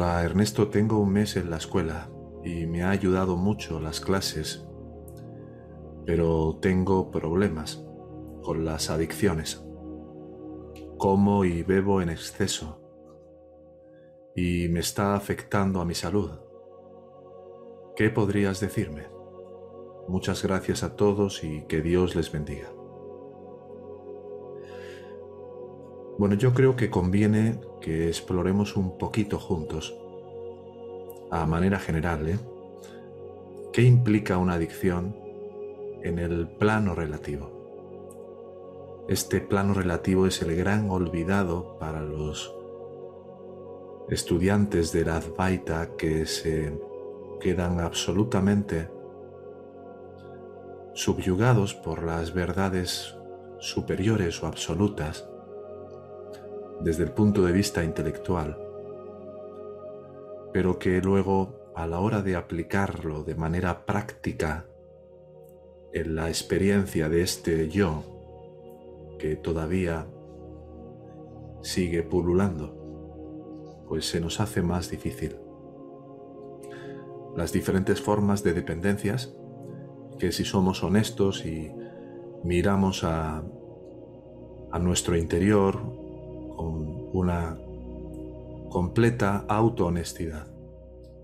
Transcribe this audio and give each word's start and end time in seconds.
Hola 0.00 0.22
Ernesto, 0.22 0.68
tengo 0.68 1.00
un 1.00 1.12
mes 1.12 1.36
en 1.36 1.50
la 1.50 1.56
escuela 1.56 2.08
y 2.44 2.66
me 2.66 2.84
ha 2.84 2.90
ayudado 2.90 3.36
mucho 3.36 3.80
las 3.80 4.00
clases, 4.00 4.64
pero 6.06 6.60
tengo 6.62 7.10
problemas 7.10 7.84
con 8.44 8.64
las 8.64 8.90
adicciones. 8.90 9.60
Como 10.98 11.44
y 11.44 11.64
bebo 11.64 12.00
en 12.00 12.10
exceso 12.10 12.80
y 14.36 14.68
me 14.68 14.78
está 14.78 15.16
afectando 15.16 15.80
a 15.80 15.84
mi 15.84 15.96
salud. 15.96 16.30
¿Qué 17.96 18.08
podrías 18.08 18.60
decirme? 18.60 19.08
Muchas 20.06 20.44
gracias 20.44 20.84
a 20.84 20.94
todos 20.94 21.42
y 21.42 21.62
que 21.66 21.82
Dios 21.82 22.14
les 22.14 22.30
bendiga. 22.30 22.77
Bueno, 26.18 26.34
yo 26.34 26.52
creo 26.52 26.74
que 26.74 26.90
conviene 26.90 27.60
que 27.80 28.08
exploremos 28.08 28.76
un 28.76 28.98
poquito 28.98 29.38
juntos, 29.38 29.96
a 31.30 31.46
manera 31.46 31.78
general, 31.78 32.28
¿eh? 32.28 32.40
¿Qué 33.72 33.82
implica 33.82 34.36
una 34.36 34.54
adicción 34.54 35.14
en 36.02 36.18
el 36.18 36.48
plano 36.48 36.96
relativo? 36.96 39.06
Este 39.08 39.40
plano 39.40 39.74
relativo 39.74 40.26
es 40.26 40.42
el 40.42 40.56
gran 40.56 40.90
olvidado 40.90 41.78
para 41.78 42.02
los 42.02 42.52
estudiantes 44.08 44.90
de 44.90 45.04
la 45.04 45.18
Advaita 45.18 45.90
que 45.96 46.26
se 46.26 46.76
quedan 47.40 47.78
absolutamente 47.78 48.90
subyugados 50.94 51.74
por 51.74 52.02
las 52.02 52.34
verdades 52.34 53.14
superiores 53.60 54.42
o 54.42 54.48
absolutas 54.48 55.28
desde 56.80 57.04
el 57.04 57.10
punto 57.10 57.42
de 57.42 57.52
vista 57.52 57.84
intelectual, 57.84 58.56
pero 60.52 60.78
que 60.78 61.00
luego 61.00 61.72
a 61.74 61.86
la 61.86 62.00
hora 62.00 62.22
de 62.22 62.36
aplicarlo 62.36 63.24
de 63.24 63.34
manera 63.34 63.84
práctica 63.86 64.66
en 65.92 66.14
la 66.16 66.28
experiencia 66.28 67.08
de 67.08 67.22
este 67.22 67.68
yo 67.68 68.04
que 69.18 69.36
todavía 69.36 70.06
sigue 71.62 72.02
pululando, 72.02 73.84
pues 73.88 74.08
se 74.08 74.20
nos 74.20 74.40
hace 74.40 74.62
más 74.62 74.90
difícil. 74.90 75.36
Las 77.36 77.52
diferentes 77.52 78.00
formas 78.00 78.42
de 78.42 78.52
dependencias, 78.52 79.34
que 80.18 80.32
si 80.32 80.44
somos 80.44 80.82
honestos 80.82 81.44
y 81.44 81.72
miramos 82.44 83.04
a, 83.04 83.44
a 84.72 84.78
nuestro 84.78 85.16
interior, 85.16 86.07
con 86.58 87.08
una 87.14 87.56
completa 88.68 89.46
autohonestidad. 89.48 90.46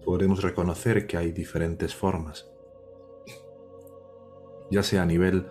Podremos 0.03 0.43
reconocer 0.43 1.07
que 1.07 1.19
hay 1.19 1.33
diferentes 1.33 1.95
formas, 1.95 2.51
ya 4.71 4.83
sea 4.83 5.03
a 5.03 5.07
nivel 5.07 5.47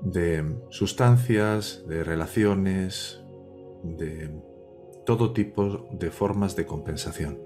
de 0.00 0.58
sustancias, 0.70 1.84
de 1.86 2.02
relaciones, 2.02 3.22
de 3.84 4.30
todo 5.06 5.32
tipo 5.32 5.86
de 5.92 6.10
formas 6.10 6.56
de 6.56 6.66
compensación. 6.66 7.38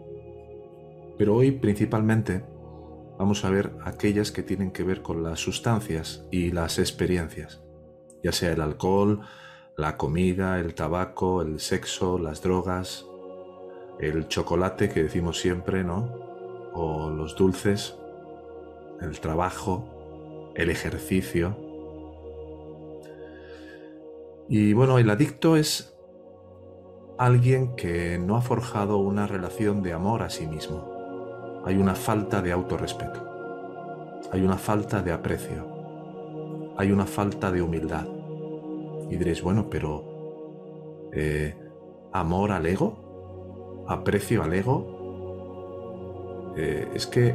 Pero 1.18 1.34
hoy 1.34 1.50
principalmente 1.50 2.44
vamos 3.18 3.44
a 3.44 3.50
ver 3.50 3.72
aquellas 3.84 4.30
que 4.30 4.42
tienen 4.42 4.70
que 4.70 4.84
ver 4.84 5.02
con 5.02 5.22
las 5.22 5.40
sustancias 5.40 6.26
y 6.30 6.52
las 6.52 6.78
experiencias, 6.78 7.62
ya 8.22 8.32
sea 8.32 8.52
el 8.52 8.60
alcohol, 8.60 9.20
la 9.78 9.96
comida, 9.96 10.58
el 10.58 10.74
tabaco, 10.74 11.40
el 11.40 11.60
sexo, 11.60 12.18
las 12.18 12.42
drogas, 12.42 13.06
el 14.00 14.26
chocolate 14.26 14.88
que 14.88 15.04
decimos 15.04 15.38
siempre, 15.38 15.84
¿no? 15.84 16.70
O 16.74 17.10
los 17.10 17.36
dulces, 17.36 17.94
el 19.00 19.20
trabajo, 19.20 20.52
el 20.56 20.70
ejercicio. 20.70 21.56
Y 24.48 24.72
bueno, 24.72 24.98
el 24.98 25.08
adicto 25.10 25.54
es 25.54 25.96
alguien 27.16 27.76
que 27.76 28.18
no 28.18 28.36
ha 28.36 28.42
forjado 28.42 28.98
una 28.98 29.28
relación 29.28 29.84
de 29.84 29.92
amor 29.92 30.24
a 30.24 30.30
sí 30.30 30.48
mismo. 30.48 31.62
Hay 31.64 31.76
una 31.76 31.94
falta 31.94 32.42
de 32.42 32.50
autorrespeto. 32.50 33.24
Hay 34.32 34.42
una 34.42 34.58
falta 34.58 35.02
de 35.02 35.12
aprecio. 35.12 36.74
Hay 36.76 36.90
una 36.90 37.06
falta 37.06 37.52
de 37.52 37.62
humildad. 37.62 38.17
Y 39.10 39.16
diréis, 39.16 39.42
bueno, 39.42 39.68
pero 39.70 41.08
eh, 41.12 41.54
amor 42.12 42.52
al 42.52 42.66
ego, 42.66 43.84
aprecio 43.88 44.42
al 44.42 44.52
ego, 44.52 46.54
eh, 46.56 46.88
es 46.94 47.06
que 47.06 47.34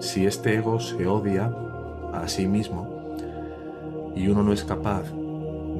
si 0.00 0.26
este 0.26 0.56
ego 0.56 0.80
se 0.80 1.06
odia 1.06 1.54
a 2.12 2.28
sí 2.28 2.46
mismo 2.46 2.88
y 4.14 4.28
uno 4.28 4.42
no 4.42 4.52
es 4.52 4.64
capaz 4.64 5.04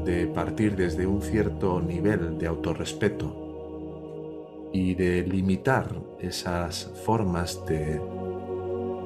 de 0.05 0.27
partir 0.27 0.75
desde 0.75 1.07
un 1.07 1.23
cierto 1.23 1.81
nivel 1.81 2.39
de 2.39 2.47
autorrespeto 2.47 4.71
y 4.73 4.95
de 4.95 5.23
limitar 5.23 5.89
esas 6.19 6.91
formas 7.05 7.65
de 7.67 8.01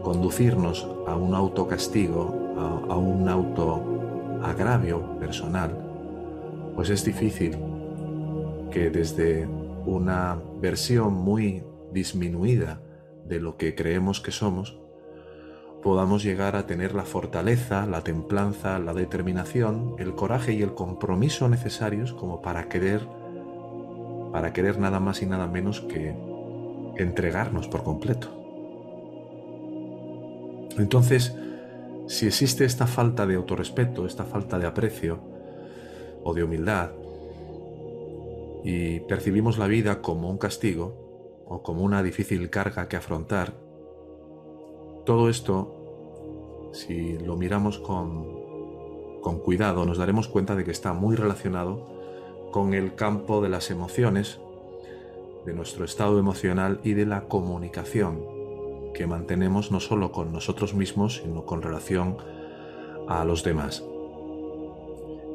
conducirnos 0.03 0.89
a 1.07 1.17
un 1.17 1.35
autocastigo, 1.35 2.55
a, 2.57 2.93
a 2.93 2.97
un 2.97 3.29
autoagravio 3.29 5.19
personal, 5.19 5.86
pues 6.77 6.91
es 6.91 7.05
difícil 7.05 7.57
que 8.71 8.91
desde 8.91 9.49
una 9.87 10.39
versión 10.61 11.15
muy 11.15 11.65
disminuida 11.93 12.81
de 13.25 13.41
lo 13.41 13.57
que 13.57 13.75
creemos 13.75 14.21
que 14.21 14.31
somos, 14.31 14.79
podamos 15.83 16.23
llegar 16.23 16.55
a 16.55 16.67
tener 16.67 16.95
la 16.95 17.05
fortaleza, 17.05 17.87
la 17.87 18.03
templanza, 18.03 18.79
la 18.79 18.93
determinación, 18.93 19.97
el 19.99 20.15
coraje 20.15 20.53
y 20.53 20.63
el 20.63 20.75
compromiso 20.75 21.49
necesarios 21.49 22.13
como 22.13 22.43
para 22.43 22.69
querer 22.69 23.07
para 24.33 24.53
querer 24.53 24.79
nada 24.79 25.01
más 25.01 25.23
y 25.23 25.27
nada 25.27 25.47
menos 25.47 25.81
que 25.81 26.15
entregarnos 26.99 27.69
por 27.69 27.85
completo. 27.85 28.29
Entonces, 30.77 31.35
si 32.07 32.27
existe 32.27 32.67
esta 32.67 32.87
falta 32.87 33.27
de 33.27 33.37
autorrespeto, 33.37 34.05
esta 34.05 34.25
falta 34.25 34.59
de 34.59 34.67
aprecio, 34.67 35.36
o 36.27 36.35
de 36.35 36.43
humildad 36.43 36.91
y 38.65 38.99
percibimos 39.01 39.59
la 39.59 39.69
vida 39.69 40.03
como 40.03 40.29
un 40.29 40.39
castigo 40.39 41.45
o 41.47 41.63
como 41.63 41.83
una 41.83 42.03
difícil 42.03 42.51
carga 42.51 42.89
que 42.89 42.97
afrontar, 42.97 43.55
todo 45.05 45.29
esto, 45.29 46.71
si 46.73 47.17
lo 47.19 47.37
miramos 47.37 47.79
con, 47.79 49.21
con 49.23 49.39
cuidado, 49.39 49.85
nos 49.85 49.99
daremos 49.99 50.27
cuenta 50.27 50.57
de 50.57 50.65
que 50.65 50.73
está 50.73 50.93
muy 50.95 51.15
relacionado 51.15 51.87
con 52.51 52.75
el 52.75 52.97
campo 52.97 53.41
de 53.41 53.49
las 53.49 53.71
emociones, 53.71 54.41
de 55.45 55.55
nuestro 55.55 55.85
estado 55.85 56.19
emocional 56.19 56.81
y 56.83 56.95
de 56.95 57.07
la 57.07 57.29
comunicación 57.29 58.21
que 58.95 59.07
mantenemos 59.07 59.71
no 59.71 59.79
solo 59.79 60.11
con 60.11 60.33
nosotros 60.33 60.75
mismos, 60.75 61.21
sino 61.23 61.47
con 61.47 61.63
relación 61.63 62.17
a 63.07 63.25
los 63.25 63.45
demás. 63.45 63.85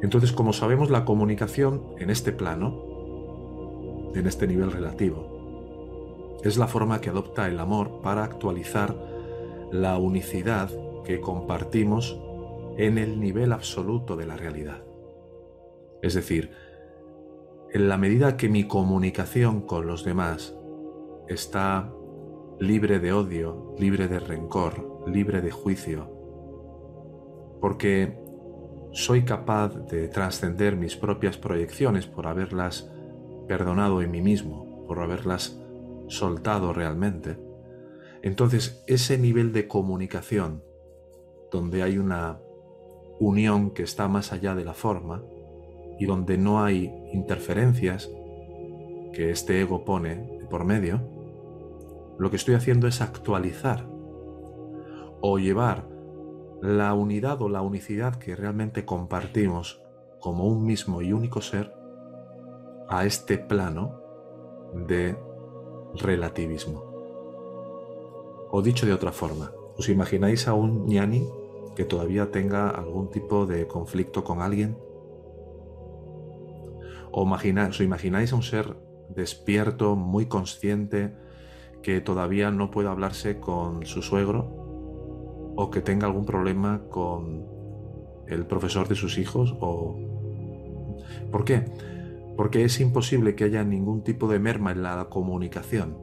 Entonces, 0.01 0.31
como 0.31 0.53
sabemos, 0.53 0.89
la 0.89 1.06
comunicación 1.06 1.83
en 2.00 2.09
este 2.09 2.31
plano, 2.31 4.12
en 4.15 4.25
este 4.25 4.48
nivel 4.48 4.71
relativo, 4.71 6.39
es 6.44 6.57
la 6.57 6.68
forma 6.68 7.01
que 7.01 7.09
adopta 7.09 7.48
el 7.48 7.59
amor 7.59 8.01
para 8.01 8.24
actualizar 8.24 8.95
la 9.71 9.98
unicidad 9.98 10.69
que 11.06 11.21
compartimos 11.21 12.19
en 12.77 12.98
el 12.98 13.19
nivel 13.19 13.51
absoluto 13.51 14.15
de 14.15 14.25
la 14.25 14.38
realidad. 14.38 14.83
Es 16.01 16.15
decir, 16.15 16.51
en 17.71 17.88
la 17.88 17.98
medida 17.98 18.38
que 18.38 18.50
mi 18.50 18.68
comunicación 18.68 19.62
con 19.62 19.86
los 19.88 20.03
demás 20.03 20.57
está 21.27 21.94
libre 22.59 23.00
de 23.00 23.13
odio, 23.13 23.75
libre 23.77 24.07
de 24.07 24.19
rencor, 24.19 25.03
libre 25.07 25.42
de 25.42 25.51
juicio, 25.51 26.09
porque 27.62 28.18
soy 28.92 29.24
capaz 29.24 29.70
de 29.88 30.08
trascender 30.08 30.76
mis 30.76 30.96
propias 30.96 31.38
proyecciones 31.38 32.08
por 32.08 32.28
haberlas 32.28 32.92
perdonado 33.48 34.02
en 34.02 34.12
mí 34.12 34.22
mismo, 34.22 34.86
por 34.88 35.00
haberlas 35.00 35.58
soltado 36.08 36.74
realmente, 36.74 37.38
entonces 38.22 38.84
ese 38.88 39.18
nivel 39.18 39.52
de 39.54 39.68
comunicación, 39.68 40.64
donde 41.52 41.84
hay 41.84 41.98
una 41.98 42.40
unión 43.20 43.72
que 43.72 43.84
está 43.84 44.08
más 44.08 44.32
allá 44.32 44.56
de 44.56 44.66
la 44.66 44.74
forma 44.74 45.24
y 46.00 46.06
donde 46.06 46.38
no 46.38 46.64
hay 46.64 46.92
interferencias 47.14 48.10
que 49.14 49.32
este 49.32 49.62
ego 49.62 49.86
pone 49.86 50.40
por 50.50 50.66
medio, 50.66 51.02
lo 52.20 52.30
que 52.30 52.36
estoy 52.36 52.56
haciendo 52.56 52.88
es 52.88 53.02
actualizar 53.02 53.88
o 55.22 55.38
llevar 55.40 55.91
la 56.62 56.94
unidad 56.94 57.42
o 57.42 57.50
la 57.50 57.62
unicidad 57.62 58.16
que 58.16 58.36
realmente 58.36 58.86
compartimos 58.86 59.81
como 60.19 60.46
un 60.46 60.63
mismo 60.63 61.02
y 61.02 61.12
único 61.12 61.42
ser 61.42 61.74
a 62.88 63.06
este 63.06 63.38
plano 63.40 64.00
de 64.74 65.18
relativismo. 65.96 66.84
O 68.52 68.62
dicho 68.62 68.86
de 68.86 68.94
otra 68.94 69.12
forma, 69.12 69.52
¿os 69.78 69.90
imagináis 69.90 70.48
a 70.48 70.54
un 70.54 70.86
ñani 70.86 71.28
que 71.75 71.86
todavía 71.86 72.31
tenga 72.31 72.69
algún 72.69 73.10
tipo 73.10 73.48
de 73.48 73.66
conflicto 73.68 74.24
con 74.24 74.42
alguien? 74.42 74.78
¿O 77.12 77.24
imagináis, 77.24 77.75
os 77.75 77.81
imagináis 77.81 78.34
a 78.34 78.36
un 78.36 78.44
ser 78.44 78.75
despierto, 79.10 79.96
muy 79.96 80.28
consciente, 80.28 81.16
que 81.81 82.02
todavía 82.02 82.52
no 82.52 82.69
puede 82.69 82.90
hablarse 82.90 83.40
con 83.40 83.86
su 83.86 84.02
suegro? 84.02 84.61
¿O 85.56 85.69
que 85.69 85.81
tenga 85.81 86.07
algún 86.07 86.25
problema 86.25 86.81
con 86.89 87.45
el 88.27 88.45
profesor 88.45 88.88
de 88.88 88.95
sus 88.95 89.18
hijos? 89.18 89.56
¿O 89.59 89.98
¿Por 91.31 91.45
qué? 91.45 91.65
Porque 92.36 92.63
es 92.63 92.80
imposible 92.80 93.36
que 93.36 93.45
haya 93.45 93.63
ningún 93.63 94.03
tipo 94.03 94.27
de 94.27 94.39
merma 94.39 94.71
en 94.71 94.83
la 94.83 95.06
comunicación 95.09 95.98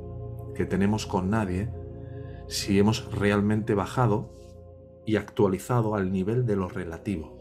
que 0.55 0.65
tenemos 0.65 1.07
con 1.07 1.31
nadie 1.31 1.71
si 2.49 2.79
hemos 2.79 3.13
realmente 3.13 3.75
bajado 3.75 4.31
y 5.05 5.17
actualizado 5.17 5.95
al 5.95 6.13
nivel 6.13 6.47
de 6.47 6.57
lo 6.57 6.69
relativo. 6.69 7.39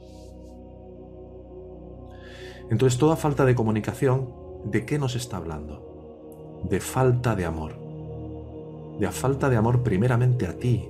Entonces, 2.70 3.00
toda 3.00 3.16
falta 3.16 3.46
de 3.46 3.56
comunicación, 3.56 4.30
¿de 4.66 4.86
qué 4.86 5.00
nos 5.00 5.16
está 5.16 5.38
hablando? 5.38 6.64
De 6.70 6.80
falta 6.82 7.36
de 7.36 7.46
amor. 7.46 7.78
De 9.00 9.10
falta 9.12 9.50
de 9.50 9.56
amor 9.56 9.84
primeramente 9.84 10.48
a 10.48 10.58
ti, 10.58 10.90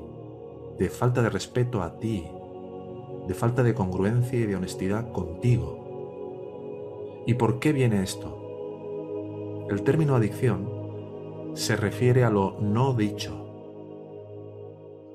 de 0.77 0.89
falta 0.89 1.21
de 1.21 1.29
respeto 1.29 1.81
a 1.81 1.97
ti, 1.97 2.25
de 3.27 3.33
falta 3.33 3.63
de 3.63 3.73
congruencia 3.73 4.39
y 4.39 4.45
de 4.45 4.55
honestidad 4.55 5.11
contigo. 5.11 7.23
¿Y 7.25 7.33
por 7.33 7.59
qué 7.59 7.73
viene 7.73 8.03
esto? 8.03 9.65
El 9.69 9.83
término 9.83 10.15
adicción 10.15 11.55
se 11.55 11.75
refiere 11.75 12.23
a 12.23 12.29
lo 12.29 12.57
no 12.61 12.93
dicho, 12.93 13.43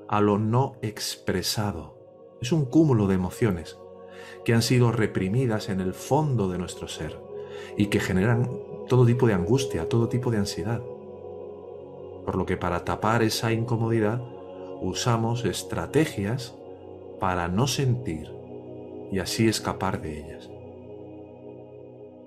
a 0.07 0.21
lo 0.21 0.37
no 0.37 0.75
expresado. 0.81 1.97
Es 2.41 2.51
un 2.51 2.65
cúmulo 2.65 3.07
de 3.07 3.15
emociones 3.15 3.77
que 4.45 4.53
han 4.53 4.61
sido 4.61 4.91
reprimidas 4.91 5.69
en 5.69 5.79
el 5.79 5.93
fondo 5.93 6.49
de 6.49 6.57
nuestro 6.57 6.87
ser 6.87 7.17
y 7.77 7.87
que 7.87 7.99
generan 7.99 8.49
todo 8.87 9.05
tipo 9.05 9.25
de 9.25 9.33
angustia, 9.33 9.87
todo 9.87 10.09
tipo 10.09 10.29
de 10.29 10.37
ansiedad. 10.37 10.81
Por 12.25 12.35
lo 12.35 12.45
que 12.45 12.57
para 12.57 12.83
tapar 12.83 13.23
esa 13.23 13.53
incomodidad 13.53 14.21
usamos 14.83 15.45
estrategias 15.45 16.53
para 17.19 17.47
no 17.47 17.67
sentir 17.67 18.29
y 19.11 19.19
así 19.19 19.47
escapar 19.47 20.01
de 20.01 20.19
ellas. 20.19 20.49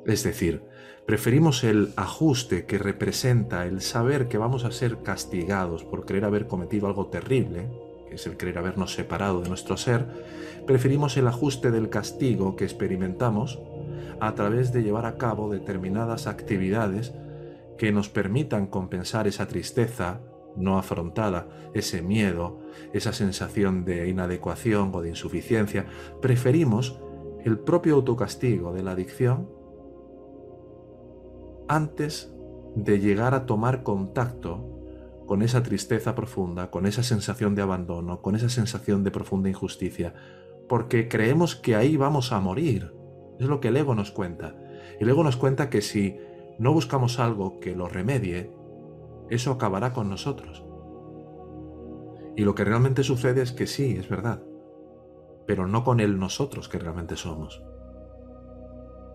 Es 0.07 0.23
decir, 0.23 0.63
preferimos 1.05 1.65
el 1.65 1.93
ajuste 1.97 2.65
que 2.65 2.79
representa 2.79 3.67
el 3.67 3.83
saber 3.83 4.29
que 4.29 4.39
vamos 4.39 4.65
a 4.65 4.71
ser 4.71 5.03
castigados 5.03 5.85
por 5.85 6.07
creer 6.07 6.25
haber 6.25 6.47
cometido 6.47 6.87
algo 6.87 7.09
terrible, 7.09 7.69
que 8.09 8.15
es 8.15 8.27
el 8.27 8.37
creer 8.37 8.59
habernos 8.59 8.95
separado 8.95 9.43
de 9.43 9.49
nuestro 9.49 9.77
ser, 9.77 10.07
preferimos 10.67 11.17
el 11.17 11.27
ajuste 11.27 11.71
del 11.71 11.91
castigo 11.91 12.57
que 12.57 12.65
experimentamos 12.65 13.61
a 14.21 14.35
través 14.35 14.73
de 14.73 14.83
llevar 14.83 15.05
a 15.05 15.19
cabo 15.19 15.51
determinadas 15.51 16.27
actividades 16.27 17.13
que 17.77 17.93
nos 17.93 18.09
permitan 18.09 18.67
compensar 18.67 19.27
esa 19.27 19.47
tristeza 19.47 20.21
no 20.57 20.79
afrontada, 20.79 21.49
ese 21.75 22.03
miedo, 22.03 22.59
esa 22.93 23.13
sensación 23.13 23.85
de 23.85 24.09
inadecuación 24.09 24.91
o 24.95 25.03
de 25.03 25.11
insuficiencia. 25.11 25.87
Preferimos 26.21 27.01
el 27.45 27.59
propio 27.59 27.95
autocastigo 27.95 28.73
de 28.73 28.83
la 28.83 28.93
adicción 28.93 29.49
antes 31.69 32.33
de 32.75 33.01
llegar 33.01 33.35
a 33.35 33.47
tomar 33.47 33.83
contacto 33.83 34.77
con 35.27 35.43
esa 35.43 35.63
tristeza 35.63 36.15
profunda, 36.15 36.71
con 36.71 36.87
esa 36.87 37.03
sensación 37.03 37.55
de 37.55 37.63
abandono, 37.63 38.23
con 38.23 38.37
esa 38.37 38.49
sensación 38.49 39.03
de 39.03 39.11
profunda 39.11 39.49
injusticia, 39.49 40.15
porque 40.69 41.09
creemos 41.09 41.57
que 41.57 41.75
ahí 41.75 41.97
vamos 41.97 42.33
a 42.33 42.41
morir. 42.41 42.93
Es 43.39 43.47
lo 43.47 43.61
que 43.61 43.69
el 43.69 43.77
ego 43.77 43.95
nos 43.95 44.13
cuenta. 44.13 44.55
El 45.01 45.09
ego 45.09 45.25
nos 45.25 45.37
cuenta 45.37 45.69
que 45.69 45.83
si 45.83 46.17
no 46.59 46.73
buscamos 46.73 47.19
algo 47.19 47.61
que 47.61 47.75
lo 47.75 47.89
remedie, 47.89 48.51
eso 49.31 49.53
acabará 49.53 49.93
con 49.93 50.09
nosotros. 50.09 50.65
Y 52.37 52.45
lo 52.45 52.55
que 52.55 52.65
realmente 52.65 53.03
sucede 53.03 53.43
es 53.43 53.53
que 53.53 53.67
sí, 53.67 53.97
es 53.99 54.09
verdad, 54.09 54.43
pero 55.47 55.67
no 55.67 55.85
con 55.85 56.01
el 56.01 56.19
nosotros 56.19 56.69
que 56.69 56.79
realmente 56.79 57.17
somos 57.17 57.63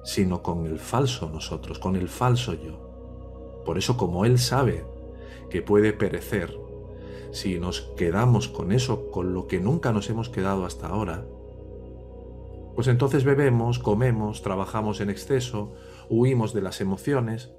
sino 0.04 0.42
con 0.42 0.66
el 0.66 0.80
falso 0.80 1.30
nosotros, 1.30 1.80
con 1.80 1.96
el 1.96 2.10
falso 2.10 2.54
yo. 2.54 3.62
Por 3.66 3.78
eso 3.78 3.98
como 3.98 4.26
Él 4.26 4.40
sabe 4.40 4.86
que 5.50 5.62
puede 5.62 5.94
perecer, 5.94 6.58
si 7.32 7.60
nos 7.60 7.82
quedamos 7.96 8.48
con 8.48 8.72
eso, 8.72 9.12
con 9.12 9.34
lo 9.34 9.48
que 9.48 9.60
nunca 9.60 9.92
nos 9.94 10.10
hemos 10.10 10.30
quedado 10.30 10.66
hasta 10.66 10.88
ahora, 10.88 11.26
pues 12.76 12.88
entonces 12.88 13.24
bebemos, 13.24 13.80
comemos, 13.80 14.42
trabajamos 14.42 15.02
en 15.02 15.10
exceso, 15.10 15.74
huimos 16.10 16.54
de 16.54 16.62
las 16.62 16.82
emociones. 16.82 17.52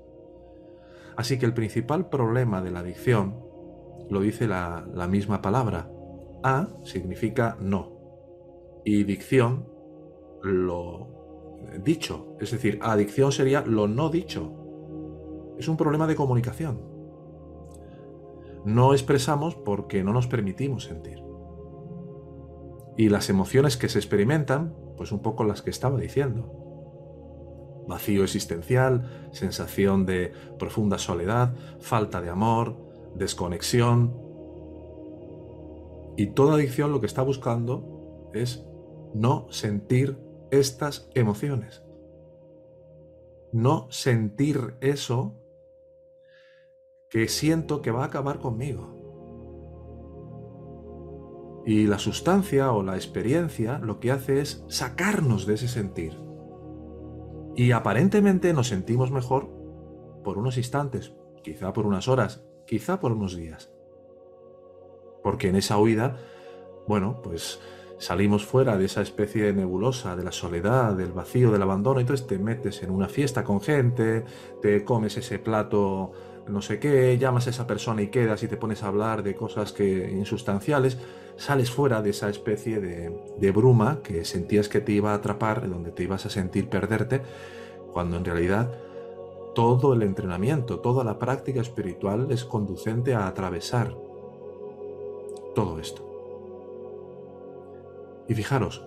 Así 1.16 1.38
que 1.38 1.46
el 1.46 1.54
principal 1.54 2.08
problema 2.08 2.62
de 2.62 2.70
la 2.70 2.80
adicción 2.80 3.42
lo 4.08 4.20
dice 4.20 4.46
la, 4.46 5.08
misma 5.08 5.42
palabra. 5.42 5.90
A 6.42 6.68
significa 6.84 7.56
no. 7.60 7.92
Y 8.84 9.04
dicción 9.04 9.68
lo 10.42 11.08
dicho. 11.82 12.36
Es 12.40 12.50
decir, 12.50 12.78
adicción 12.82 13.32
sería 13.32 13.62
lo 13.62 13.88
no 13.88 14.08
dicho. 14.08 15.54
Es 15.58 15.68
un 15.68 15.76
problema 15.76 16.06
de 16.06 16.16
comunicación. 16.16 16.80
No 18.64 18.92
expresamos 18.92 19.54
porque 19.54 20.04
no 20.04 20.12
nos 20.12 20.26
permitimos 20.26 20.84
sentir. 20.84 21.22
Y 22.96 23.08
las 23.08 23.30
emociones 23.30 23.76
que 23.76 23.88
se 23.88 23.98
experimentan, 23.98 24.74
pues 24.96 25.12
un 25.12 25.20
poco 25.20 25.44
las 25.44 25.62
que 25.62 25.70
estaba 25.70 25.98
diciendo. 25.98 26.61
Vacío 27.86 28.22
existencial, 28.22 29.28
sensación 29.32 30.06
de 30.06 30.32
profunda 30.58 30.98
soledad, 30.98 31.54
falta 31.80 32.20
de 32.20 32.30
amor, 32.30 32.76
desconexión. 33.14 34.16
Y 36.16 36.28
toda 36.28 36.54
adicción 36.54 36.92
lo 36.92 37.00
que 37.00 37.06
está 37.06 37.22
buscando 37.22 38.30
es 38.34 38.64
no 39.14 39.46
sentir 39.50 40.18
estas 40.50 41.10
emociones. 41.14 41.82
No 43.52 43.86
sentir 43.90 44.76
eso 44.80 45.42
que 47.10 47.28
siento 47.28 47.82
que 47.82 47.90
va 47.90 48.04
a 48.04 48.06
acabar 48.06 48.38
conmigo. 48.38 48.98
Y 51.66 51.86
la 51.86 51.98
sustancia 51.98 52.72
o 52.72 52.82
la 52.82 52.96
experiencia 52.96 53.78
lo 53.78 54.00
que 54.00 54.10
hace 54.10 54.40
es 54.40 54.64
sacarnos 54.68 55.46
de 55.46 55.54
ese 55.54 55.68
sentir. 55.68 56.18
Y 57.54 57.72
aparentemente 57.72 58.52
nos 58.52 58.68
sentimos 58.68 59.10
mejor 59.10 59.50
por 60.24 60.38
unos 60.38 60.56
instantes, 60.56 61.12
quizá 61.42 61.72
por 61.72 61.86
unas 61.86 62.08
horas, 62.08 62.44
quizá 62.66 63.00
por 63.00 63.12
unos 63.12 63.36
días. 63.36 63.70
Porque 65.22 65.48
en 65.48 65.56
esa 65.56 65.78
huida, 65.78 66.16
bueno, 66.86 67.20
pues 67.22 67.60
salimos 67.98 68.44
fuera 68.44 68.76
de 68.78 68.86
esa 68.86 69.02
especie 69.02 69.44
de 69.44 69.52
nebulosa, 69.52 70.16
de 70.16 70.24
la 70.24 70.32
soledad, 70.32 70.94
del 70.94 71.12
vacío, 71.12 71.52
del 71.52 71.62
abandono, 71.62 72.00
entonces 72.00 72.26
te 72.26 72.38
metes 72.38 72.82
en 72.82 72.90
una 72.90 73.08
fiesta 73.08 73.44
con 73.44 73.60
gente, 73.60 74.24
te 74.60 74.84
comes 74.84 75.16
ese 75.16 75.38
plato 75.38 76.12
no 76.48 76.60
sé 76.60 76.78
qué, 76.78 77.16
llamas 77.18 77.46
a 77.46 77.50
esa 77.50 77.66
persona 77.66 78.02
y 78.02 78.08
quedas 78.08 78.42
y 78.42 78.48
te 78.48 78.56
pones 78.56 78.82
a 78.82 78.88
hablar 78.88 79.22
de 79.22 79.34
cosas 79.34 79.72
que 79.72 80.10
insustanciales, 80.10 80.98
sales 81.36 81.70
fuera 81.70 82.02
de 82.02 82.10
esa 82.10 82.28
especie 82.28 82.80
de, 82.80 83.16
de 83.38 83.50
bruma 83.50 84.00
que 84.02 84.24
sentías 84.24 84.68
que 84.68 84.80
te 84.80 84.92
iba 84.92 85.12
a 85.12 85.14
atrapar, 85.14 85.68
donde 85.68 85.92
te 85.92 86.02
ibas 86.02 86.26
a 86.26 86.30
sentir 86.30 86.68
perderte, 86.68 87.22
cuando 87.92 88.16
en 88.16 88.24
realidad 88.24 88.72
todo 89.54 89.92
el 89.92 90.02
entrenamiento, 90.02 90.80
toda 90.80 91.04
la 91.04 91.18
práctica 91.18 91.60
espiritual 91.60 92.30
es 92.30 92.44
conducente 92.44 93.14
a 93.14 93.26
atravesar 93.26 93.94
todo 95.54 95.78
esto. 95.78 96.08
Y 98.28 98.34
fijaros, 98.34 98.84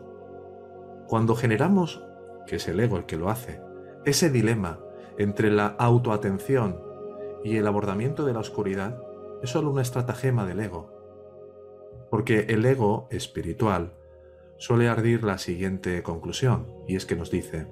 cuando 1.07 1.35
generamos, 1.35 2.01
que 2.47 2.55
es 2.55 2.67
el 2.67 2.79
ego 2.79 2.97
el 2.97 3.05
que 3.05 3.17
lo 3.17 3.29
hace, 3.29 3.61
ese 4.05 4.29
dilema 4.29 4.79
entre 5.17 5.51
la 5.51 5.67
autoatención 5.67 6.84
y 7.45 7.57
el 7.57 7.67
abordamiento 7.67 8.25
de 8.25 8.33
la 8.33 8.39
oscuridad, 8.39 8.99
es 9.43 9.51
solo 9.51 9.69
una 9.69 9.83
estratagema 9.83 10.47
del 10.47 10.59
ego. 10.59 10.89
Porque 12.09 12.47
el 12.49 12.65
ego 12.65 13.07
espiritual 13.11 13.93
suele 14.57 14.89
ardir 14.89 15.23
la 15.23 15.37
siguiente 15.37 16.01
conclusión, 16.01 16.65
y 16.87 16.95
es 16.95 17.05
que 17.05 17.15
nos 17.15 17.29
dice, 17.29 17.67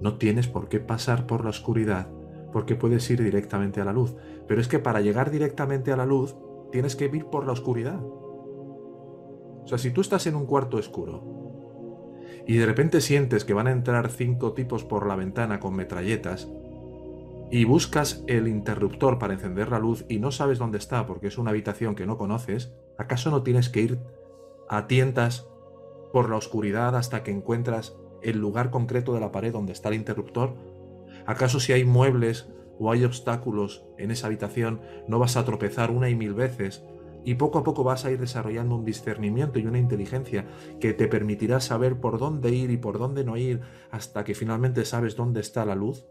no 0.00 0.18
tienes 0.18 0.48
por 0.48 0.68
qué 0.68 0.80
pasar 0.80 1.28
por 1.28 1.44
la 1.44 1.50
oscuridad 1.50 2.08
porque 2.52 2.74
puedes 2.74 3.08
ir 3.08 3.22
directamente 3.22 3.80
a 3.80 3.84
la 3.84 3.92
luz, 3.92 4.16
pero 4.48 4.60
es 4.60 4.66
que 4.66 4.80
para 4.80 5.00
llegar 5.00 5.30
directamente 5.30 5.92
a 5.92 5.96
la 5.96 6.06
luz 6.06 6.34
tienes 6.72 6.96
que 6.96 7.04
ir 7.04 7.26
por 7.26 7.46
la 7.46 7.52
oscuridad. 7.52 8.00
O 8.02 9.64
sea, 9.66 9.78
si 9.78 9.92
tú 9.92 10.00
estás 10.00 10.26
en 10.26 10.34
un 10.34 10.46
cuarto 10.46 10.76
oscuro 10.76 11.22
y 12.46 12.56
de 12.56 12.66
repente 12.66 13.00
sientes 13.00 13.44
que 13.44 13.54
van 13.54 13.68
a 13.68 13.72
entrar 13.72 14.08
cinco 14.08 14.54
tipos 14.54 14.82
por 14.82 15.06
la 15.06 15.14
ventana 15.14 15.60
con 15.60 15.76
metralletas, 15.76 16.48
y 17.50 17.64
buscas 17.64 18.24
el 18.26 18.48
interruptor 18.48 19.18
para 19.18 19.34
encender 19.34 19.70
la 19.70 19.78
luz 19.78 20.04
y 20.08 20.18
no 20.18 20.32
sabes 20.32 20.58
dónde 20.58 20.78
está 20.78 21.06
porque 21.06 21.28
es 21.28 21.38
una 21.38 21.50
habitación 21.50 21.94
que 21.94 22.06
no 22.06 22.18
conoces, 22.18 22.72
¿acaso 22.98 23.30
no 23.30 23.42
tienes 23.42 23.68
que 23.68 23.82
ir 23.82 23.98
a 24.68 24.86
tientas 24.86 25.48
por 26.12 26.28
la 26.28 26.36
oscuridad 26.36 26.96
hasta 26.96 27.22
que 27.22 27.30
encuentras 27.30 27.96
el 28.22 28.38
lugar 28.38 28.70
concreto 28.70 29.14
de 29.14 29.20
la 29.20 29.32
pared 29.32 29.52
donde 29.52 29.72
está 29.72 29.90
el 29.90 29.94
interruptor? 29.94 30.54
¿Acaso 31.24 31.60
si 31.60 31.72
hay 31.72 31.84
muebles 31.84 32.48
o 32.78 32.90
hay 32.90 33.04
obstáculos 33.04 33.86
en 33.96 34.10
esa 34.10 34.26
habitación 34.26 34.80
no 35.06 35.18
vas 35.18 35.36
a 35.36 35.44
tropezar 35.44 35.90
una 35.90 36.10
y 36.10 36.14
mil 36.14 36.34
veces 36.34 36.84
y 37.24 37.34
poco 37.34 37.58
a 37.58 37.64
poco 37.64 37.82
vas 37.82 38.04
a 38.04 38.10
ir 38.12 38.20
desarrollando 38.20 38.76
un 38.76 38.84
discernimiento 38.84 39.58
y 39.58 39.66
una 39.66 39.78
inteligencia 39.78 40.46
que 40.80 40.94
te 40.94 41.08
permitirá 41.08 41.60
saber 41.60 41.98
por 42.00 42.18
dónde 42.18 42.50
ir 42.50 42.70
y 42.70 42.76
por 42.76 42.98
dónde 42.98 43.24
no 43.24 43.36
ir 43.36 43.60
hasta 43.90 44.24
que 44.24 44.34
finalmente 44.34 44.84
sabes 44.84 45.16
dónde 45.16 45.40
está 45.40 45.64
la 45.64 45.74
luz? 45.74 46.06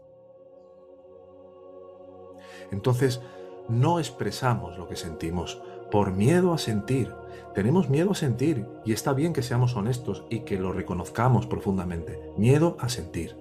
Entonces, 2.70 3.20
no 3.68 3.98
expresamos 3.98 4.78
lo 4.78 4.88
que 4.88 4.96
sentimos 4.96 5.60
por 5.90 6.12
miedo 6.12 6.52
a 6.52 6.58
sentir. 6.58 7.12
Tenemos 7.54 7.88
miedo 7.88 8.12
a 8.12 8.14
sentir 8.14 8.66
y 8.84 8.92
está 8.92 9.12
bien 9.12 9.32
que 9.32 9.42
seamos 9.42 9.76
honestos 9.76 10.24
y 10.30 10.40
que 10.40 10.58
lo 10.58 10.72
reconozcamos 10.72 11.46
profundamente. 11.46 12.32
Miedo 12.36 12.76
a 12.80 12.88
sentir. 12.88 13.36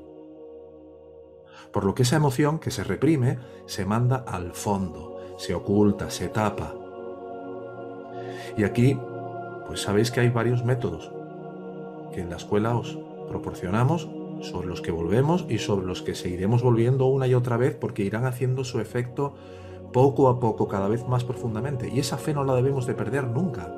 Por 1.72 1.84
lo 1.84 1.94
que 1.94 2.04
esa 2.04 2.16
emoción 2.16 2.60
que 2.60 2.72
se 2.72 2.84
reprime 2.84 3.38
se 3.66 3.86
manda 3.86 4.24
al 4.28 4.54
fondo, 4.54 5.20
se 5.38 5.54
oculta, 5.54 6.10
se 6.10 6.30
tapa. 6.30 6.74
Y 8.58 8.64
aquí, 8.64 8.98
pues 9.68 9.82
sabéis 9.82 10.12
que 10.12 10.22
hay 10.22 10.30
varios 10.30 10.64
métodos 10.64 11.12
que 12.14 12.22
en 12.22 12.30
la 12.30 12.38
escuela 12.38 12.78
os 12.78 12.98
proporcionamos 13.28 14.08
sobre 14.42 14.68
los 14.68 14.82
que 14.82 14.92
volvemos 14.92 15.46
y 15.50 15.58
sobre 15.58 15.86
los 15.86 16.02
que 16.02 16.16
seguiremos 16.16 16.62
volviendo 16.62 17.06
una 17.06 17.28
y 17.28 17.34
otra 17.34 17.58
vez 17.58 17.76
porque 17.76 18.04
irán 18.04 18.26
haciendo 18.26 18.64
su 18.64 18.80
efecto 18.80 19.34
poco 19.96 20.28
a 20.28 20.40
poco, 20.40 20.68
cada 20.68 20.90
vez 20.90 21.08
más 21.08 21.24
profundamente. 21.24 21.90
Y 21.90 22.00
esa 22.00 22.18
fe 22.18 22.34
no 22.34 22.44
la 22.44 22.54
debemos 22.56 22.86
de 22.86 22.94
perder 22.96 23.28
nunca. 23.28 23.74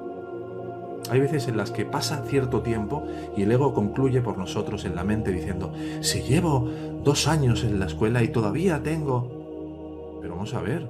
Hay 1.09 1.19
veces 1.19 1.47
en 1.47 1.57
las 1.57 1.71
que 1.71 1.85
pasa 1.85 2.23
cierto 2.27 2.61
tiempo 2.61 3.03
y 3.35 3.43
el 3.43 3.51
ego 3.51 3.73
concluye 3.73 4.21
por 4.21 4.37
nosotros 4.37 4.83
en 4.85 4.95
la 4.95 5.03
mente 5.03 5.31
diciendo, 5.31 5.71
si 6.01 6.21
llevo 6.21 6.67
dos 7.03 7.27
años 7.27 7.63
en 7.63 7.79
la 7.79 7.85
escuela 7.85 8.23
y 8.23 8.29
todavía 8.29 8.81
tengo... 8.81 10.17
Pero 10.21 10.33
vamos 10.33 10.53
a 10.53 10.61
ver. 10.61 10.89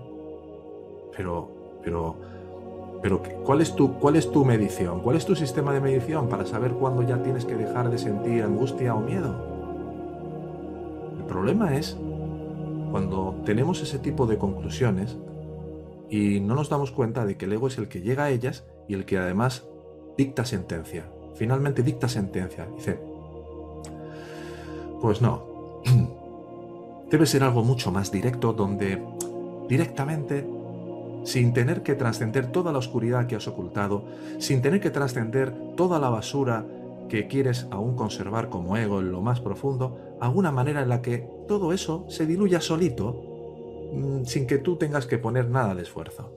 Pero, 1.16 1.50
pero, 1.84 2.16
pero, 3.02 3.22
¿cuál 3.44 3.62
es 3.62 3.76
tu, 3.76 3.94
cuál 3.96 4.16
es 4.16 4.32
tu 4.32 4.46
medición? 4.46 5.02
¿Cuál 5.02 5.18
es 5.18 5.26
tu 5.26 5.36
sistema 5.36 5.74
de 5.74 5.82
medición 5.82 6.30
para 6.30 6.46
saber 6.46 6.72
cuándo 6.72 7.04
ya 7.04 7.22
tienes 7.22 7.46
que 7.46 7.56
dejar 7.56 7.92
de 7.92 7.98
sentir 7.98 8.44
angustia 8.44 8.96
o 8.96 9.02
miedo? 9.02 9.57
Problema 11.48 11.77
es 11.77 11.96
cuando 12.92 13.42
tenemos 13.46 13.82
ese 13.82 14.00
tipo 14.00 14.27
de 14.27 14.38
conclusiones 14.38 15.16
y 16.10 16.42
no 16.42 16.56
nos 16.56 16.68
damos 16.68 16.92
cuenta 16.92 17.25
de 17.25 17.38
que 17.38 17.46
el 17.46 17.54
ego 17.54 17.68
es 17.68 17.77
el 17.77 17.88
que 17.88 18.01
llega 18.01 18.25
a 18.25 18.32
ellas 18.32 18.66
y 18.89 18.96
el 18.96 19.06
que 19.06 19.18
además 19.18 19.63
dicta 20.18 20.44
sentencia. 20.44 21.10
Finalmente 21.36 21.84
dicta 21.84 22.10
sentencia. 22.10 22.68
Dice, 22.75 23.00
pues 25.00 25.22
no, 25.22 25.82
debe 27.10 27.25
ser 27.25 27.44
algo 27.44 27.63
mucho 27.63 27.94
más 27.94 28.12
directo 28.12 28.51
donde 28.51 29.01
directamente, 29.70 30.46
sin 31.24 31.54
tener 31.54 31.82
que 31.82 31.96
trascender 31.96 32.51
toda 32.51 32.74
la 32.74 32.80
oscuridad 32.80 33.25
que 33.25 33.38
has 33.38 33.48
ocultado, 33.48 34.04
sin 34.39 34.62
tener 34.62 34.82
que 34.82 34.89
trascender 34.89 35.54
toda 35.77 35.98
la 35.98 36.10
basura 36.10 36.66
que 37.08 37.28
quieres 37.28 37.68
aún 37.72 37.96
conservar 37.96 38.50
como 38.50 38.78
ego 38.78 39.00
en 39.00 39.12
lo 39.12 39.22
más 39.22 39.42
profundo, 39.42 39.98
alguna 40.20 40.52
manera 40.52 40.82
en 40.82 40.90
la 40.90 41.02
que 41.02 41.30
todo 41.48 41.74
eso 41.74 42.06
se 42.10 42.26
diluya 42.26 42.62
solito 42.62 43.92
mm, 43.94 44.24
sin 44.26 44.48
que 44.48 44.58
tú 44.58 44.76
tengas 44.76 45.06
que 45.06 45.18
poner 45.18 45.50
nada 45.50 45.76
de 45.76 45.84
esfuerzo. 45.84 46.32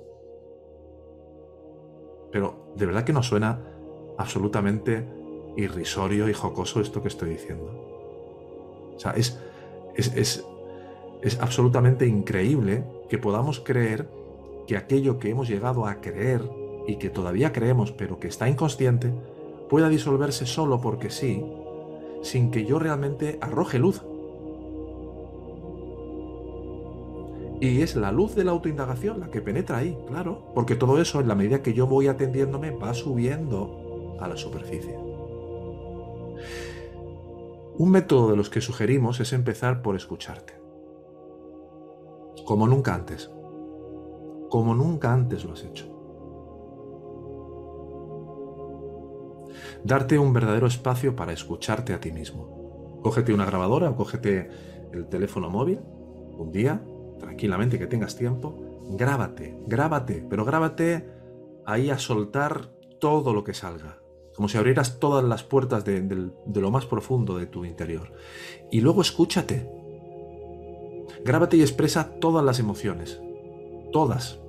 Pero 2.33 2.73
de 2.77 2.87
verdad 2.87 3.05
que 3.05 3.13
no 3.13 3.23
suena 3.23 3.61
absolutamente 4.19 5.07
irrisorio 5.57 6.29
y 6.29 6.33
jocoso 6.33 6.81
esto 6.81 7.03
que 7.03 7.09
estoy 7.09 7.31
diciendo. 7.31 7.67
O 8.95 8.99
sea, 8.99 9.13
es, 9.13 9.41
es, 9.97 10.15
es, 10.15 10.45
es 11.23 11.41
absolutamente 11.41 12.07
increíble 12.07 12.85
que 13.09 13.19
podamos 13.19 13.61
creer 13.61 14.09
que 14.67 14.77
aquello 14.77 15.19
que 15.19 15.31
hemos 15.31 15.49
llegado 15.49 15.87
a 15.87 16.01
creer 16.01 16.49
y 16.87 16.97
que 16.97 17.11
todavía 17.11 17.53
creemos 17.53 17.93
pero 17.93 18.21
que 18.21 18.29
está 18.29 18.49
inconsciente, 18.49 19.13
pueda 19.71 19.89
disolverse 19.89 20.47
solo 20.47 20.81
porque 20.81 21.11
sí, 21.11 21.45
sin 22.23 22.51
que 22.51 22.67
yo 22.67 22.81
realmente 22.81 23.39
arroje 23.41 23.79
luz. 23.79 24.03
Y 27.61 27.83
es 27.83 27.95
la 27.95 28.11
luz 28.11 28.35
de 28.35 28.43
la 28.45 28.51
autoindagación 28.51 29.21
la 29.21 29.31
que 29.31 29.41
penetra 29.41 29.79
ahí, 29.79 29.97
claro, 30.09 30.51
porque 30.55 30.75
todo 30.75 31.01
eso 31.01 31.21
en 31.21 31.29
la 31.29 31.35
medida 31.37 31.63
que 31.63 31.73
yo 31.73 31.87
voy 31.87 32.09
atendiéndome 32.09 32.73
va 32.73 32.93
subiendo 32.95 34.17
a 34.21 34.27
la 34.27 34.37
superficie. 34.37 34.99
Un 37.79 37.91
método 37.91 38.31
de 38.31 38.37
los 38.37 38.51
que 38.51 38.61
sugerimos 38.61 39.21
es 39.21 39.33
empezar 39.33 39.83
por 39.83 39.95
escucharte. 39.95 40.55
Como 42.45 42.67
nunca 42.67 42.95
antes. 42.95 43.31
Como 44.51 44.75
nunca 44.75 45.13
antes 45.13 45.45
lo 45.45 45.53
has 45.53 45.63
hecho. 45.63 46.00
Darte 49.85 50.19
un 50.19 50.33
verdadero 50.33 50.67
espacio 50.67 51.17
para 51.17 51.33
escucharte 51.33 51.93
a 51.93 52.01
ti 52.01 52.13
mismo. 52.13 53.01
Cógete 53.03 53.33
una 53.33 53.47
grabadora 53.47 53.91
o 53.91 53.97
cógete 53.97 54.51
el 54.93 55.07
teléfono 55.07 55.51
móvil 55.51 55.81
un 56.37 56.53
día, 56.53 56.83
tranquilamente 57.19 57.79
que 57.79 57.87
tengas 57.87 58.17
tiempo, 58.17 58.59
grábate, 58.91 59.59
grábate, 59.67 60.25
pero 60.29 60.45
grábate 60.45 61.07
ahí 61.67 61.91
a 61.91 61.99
soltar 61.99 62.71
todo 62.99 63.33
lo 63.33 63.45
que 63.45 63.55
salga, 63.55 63.99
como 64.35 64.49
si 64.49 64.59
abrieras 64.59 64.99
todas 64.99 65.25
las 65.25 65.43
puertas 65.43 65.85
de, 65.85 66.03
de 66.03 66.61
lo 66.61 66.71
más 66.71 66.87
profundo 66.87 67.37
de 67.37 67.47
tu 67.47 67.65
interior. 67.65 68.13
Y 68.71 68.81
luego 68.81 69.03
escúchate. 69.03 69.71
Grábate 71.25 71.59
y 71.59 71.61
expresa 71.63 72.15
todas 72.19 72.45
las 72.45 72.59
emociones, 72.59 73.21
todas, 73.93 74.41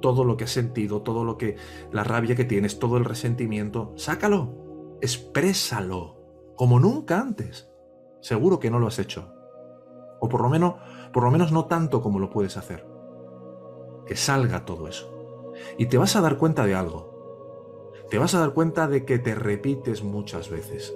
todo 0.00 0.24
lo 0.24 0.36
que 0.36 0.44
has 0.44 0.50
sentido, 0.50 1.02
todo 1.02 1.24
lo 1.24 1.38
que 1.38 1.56
la 1.90 2.04
rabia 2.04 2.36
que 2.36 2.44
tienes, 2.44 2.78
todo 2.78 2.96
el 2.96 3.04
resentimiento, 3.04 3.92
sácalo 3.96 4.63
exprésalo 5.04 6.16
como 6.56 6.80
nunca 6.80 7.20
antes. 7.20 7.68
Seguro 8.20 8.58
que 8.58 8.70
no 8.70 8.78
lo 8.78 8.86
has 8.86 8.98
hecho. 8.98 9.34
O 10.18 10.30
por 10.30 10.40
lo 10.40 10.48
menos, 10.48 10.76
por 11.12 11.24
lo 11.24 11.30
menos 11.30 11.52
no 11.52 11.66
tanto 11.66 12.00
como 12.00 12.18
lo 12.18 12.30
puedes 12.30 12.56
hacer. 12.56 12.86
Que 14.06 14.16
salga 14.16 14.64
todo 14.64 14.88
eso. 14.88 15.52
Y 15.76 15.86
te 15.86 15.98
vas 15.98 16.16
a 16.16 16.22
dar 16.22 16.38
cuenta 16.38 16.64
de 16.64 16.74
algo. 16.74 17.92
Te 18.08 18.16
vas 18.16 18.34
a 18.34 18.38
dar 18.38 18.54
cuenta 18.54 18.88
de 18.88 19.04
que 19.04 19.18
te 19.18 19.34
repites 19.34 20.02
muchas 20.02 20.48
veces. 20.48 20.94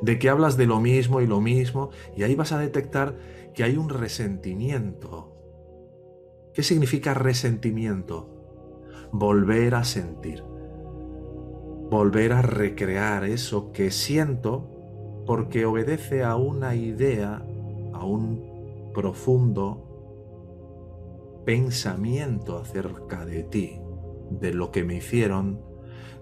De 0.00 0.18
que 0.18 0.30
hablas 0.30 0.56
de 0.56 0.66
lo 0.66 0.80
mismo 0.80 1.20
y 1.20 1.26
lo 1.26 1.40
mismo 1.40 1.90
y 2.16 2.22
ahí 2.22 2.34
vas 2.34 2.52
a 2.52 2.58
detectar 2.58 3.18
que 3.54 3.62
hay 3.62 3.76
un 3.76 3.90
resentimiento. 3.90 5.36
¿Qué 6.54 6.62
significa 6.62 7.12
resentimiento? 7.12 9.08
Volver 9.12 9.74
a 9.74 9.84
sentir 9.84 10.49
volver 11.90 12.32
a 12.32 12.40
recrear 12.40 13.24
eso 13.24 13.72
que 13.72 13.90
siento 13.90 15.24
porque 15.26 15.66
obedece 15.66 16.22
a 16.22 16.36
una 16.36 16.76
idea, 16.76 17.42
a 17.92 18.04
un 18.04 18.92
profundo 18.94 19.88
pensamiento 21.44 22.58
acerca 22.58 23.26
de 23.26 23.42
ti, 23.42 23.80
de 24.30 24.54
lo 24.54 24.70
que 24.70 24.84
me 24.84 24.94
hicieron, 24.96 25.60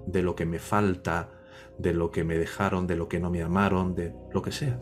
de 0.06 0.22
lo 0.22 0.34
que 0.34 0.46
me 0.46 0.58
falta, 0.58 1.32
de 1.76 1.92
lo 1.92 2.10
que 2.10 2.24
me 2.24 2.38
dejaron, 2.38 2.86
de 2.86 2.96
lo 2.96 3.08
que 3.08 3.20
no 3.20 3.30
me 3.30 3.42
amaron, 3.42 3.94
de 3.94 4.14
lo 4.32 4.40
que 4.40 4.52
sea. 4.52 4.80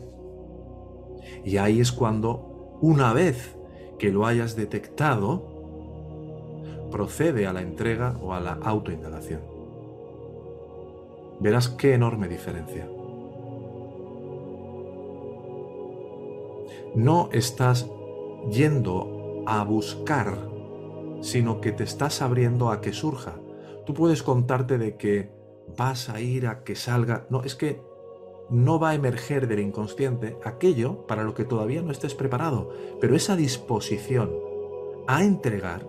Y 1.43 1.57
ahí 1.57 1.81
es 1.81 1.91
cuando, 1.91 2.77
una 2.79 3.11
vez 3.11 3.57
que 3.99 4.13
lo 4.13 4.25
hayas 4.25 4.55
detectado, 4.55 5.53
procede 6.91 7.45
a 7.45 7.51
la 7.51 7.61
entrega 7.61 8.17
o 8.21 8.33
a 8.33 8.39
la 8.39 8.53
autoindagación 8.53 9.56
verás 11.39 11.69
qué 11.69 11.93
enorme 11.93 12.27
diferencia. 12.27 12.87
No 16.95 17.29
estás 17.31 17.87
yendo 18.51 19.43
a 19.45 19.63
buscar, 19.63 20.37
sino 21.21 21.61
que 21.61 21.71
te 21.71 21.83
estás 21.83 22.21
abriendo 22.21 22.71
a 22.71 22.81
que 22.81 22.93
surja. 22.93 23.35
Tú 23.85 23.93
puedes 23.93 24.23
contarte 24.23 24.77
de 24.77 24.97
que 24.97 25.29
vas 25.77 26.09
a 26.09 26.19
ir 26.19 26.47
a 26.47 26.63
que 26.63 26.75
salga. 26.75 27.25
No, 27.29 27.43
es 27.43 27.55
que 27.55 27.81
no 28.49 28.79
va 28.79 28.89
a 28.89 28.95
emerger 28.95 29.47
del 29.47 29.59
inconsciente 29.59 30.37
aquello 30.43 31.05
para 31.07 31.23
lo 31.23 31.33
que 31.33 31.43
todavía 31.43 31.81
no 31.81 31.91
estés 31.91 32.15
preparado. 32.15 32.69
Pero 32.99 33.15
esa 33.15 33.35
disposición 33.35 34.31
a 35.07 35.23
entregar 35.23 35.87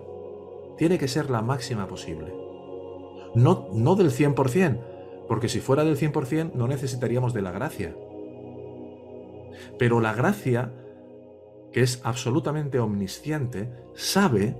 tiene 0.77 0.97
que 0.97 1.07
ser 1.07 1.29
la 1.29 1.41
máxima 1.41 1.87
posible. 1.87 2.33
No, 3.35 3.67
no 3.73 3.95
del 3.95 4.11
100%, 4.11 4.79
porque 5.29 5.47
si 5.47 5.61
fuera 5.61 5.85
del 5.85 5.97
100% 5.97 6.51
no 6.53 6.67
necesitaríamos 6.67 7.33
de 7.33 7.41
la 7.41 7.51
gracia. 7.51 7.95
Pero 9.77 10.01
la 10.01 10.13
gracia 10.13 10.73
que 11.71 11.81
es 11.81 12.01
absolutamente 12.03 12.79
omnisciente, 12.79 13.69
sabe 13.93 14.55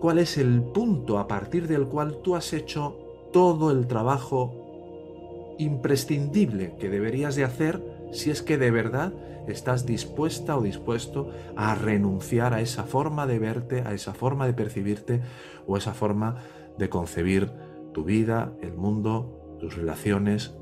cuál 0.00 0.18
es 0.18 0.38
el 0.38 0.62
punto 0.62 1.18
a 1.18 1.26
partir 1.26 1.66
del 1.68 1.86
cual 1.86 2.18
tú 2.22 2.36
has 2.36 2.52
hecho 2.52 2.98
todo 3.32 3.70
el 3.70 3.86
trabajo 3.86 5.54
imprescindible 5.58 6.74
que 6.78 6.88
deberías 6.88 7.36
de 7.36 7.44
hacer 7.44 7.82
si 8.12 8.30
es 8.30 8.42
que 8.42 8.58
de 8.58 8.70
verdad 8.70 9.12
estás 9.48 9.86
dispuesta 9.86 10.56
o 10.56 10.62
dispuesto 10.62 11.30
a 11.56 11.74
renunciar 11.74 12.54
a 12.54 12.60
esa 12.60 12.84
forma 12.84 13.26
de 13.26 13.38
verte, 13.38 13.82
a 13.82 13.92
esa 13.92 14.14
forma 14.14 14.46
de 14.46 14.54
percibirte 14.54 15.20
o 15.66 15.74
a 15.74 15.78
esa 15.78 15.94
forma 15.94 16.36
de 16.78 16.88
concebir 16.88 17.50
tu 17.92 18.04
vida, 18.04 18.52
el 18.62 18.74
mundo, 18.74 19.43
tus 19.64 19.76
relaciones 19.76 20.54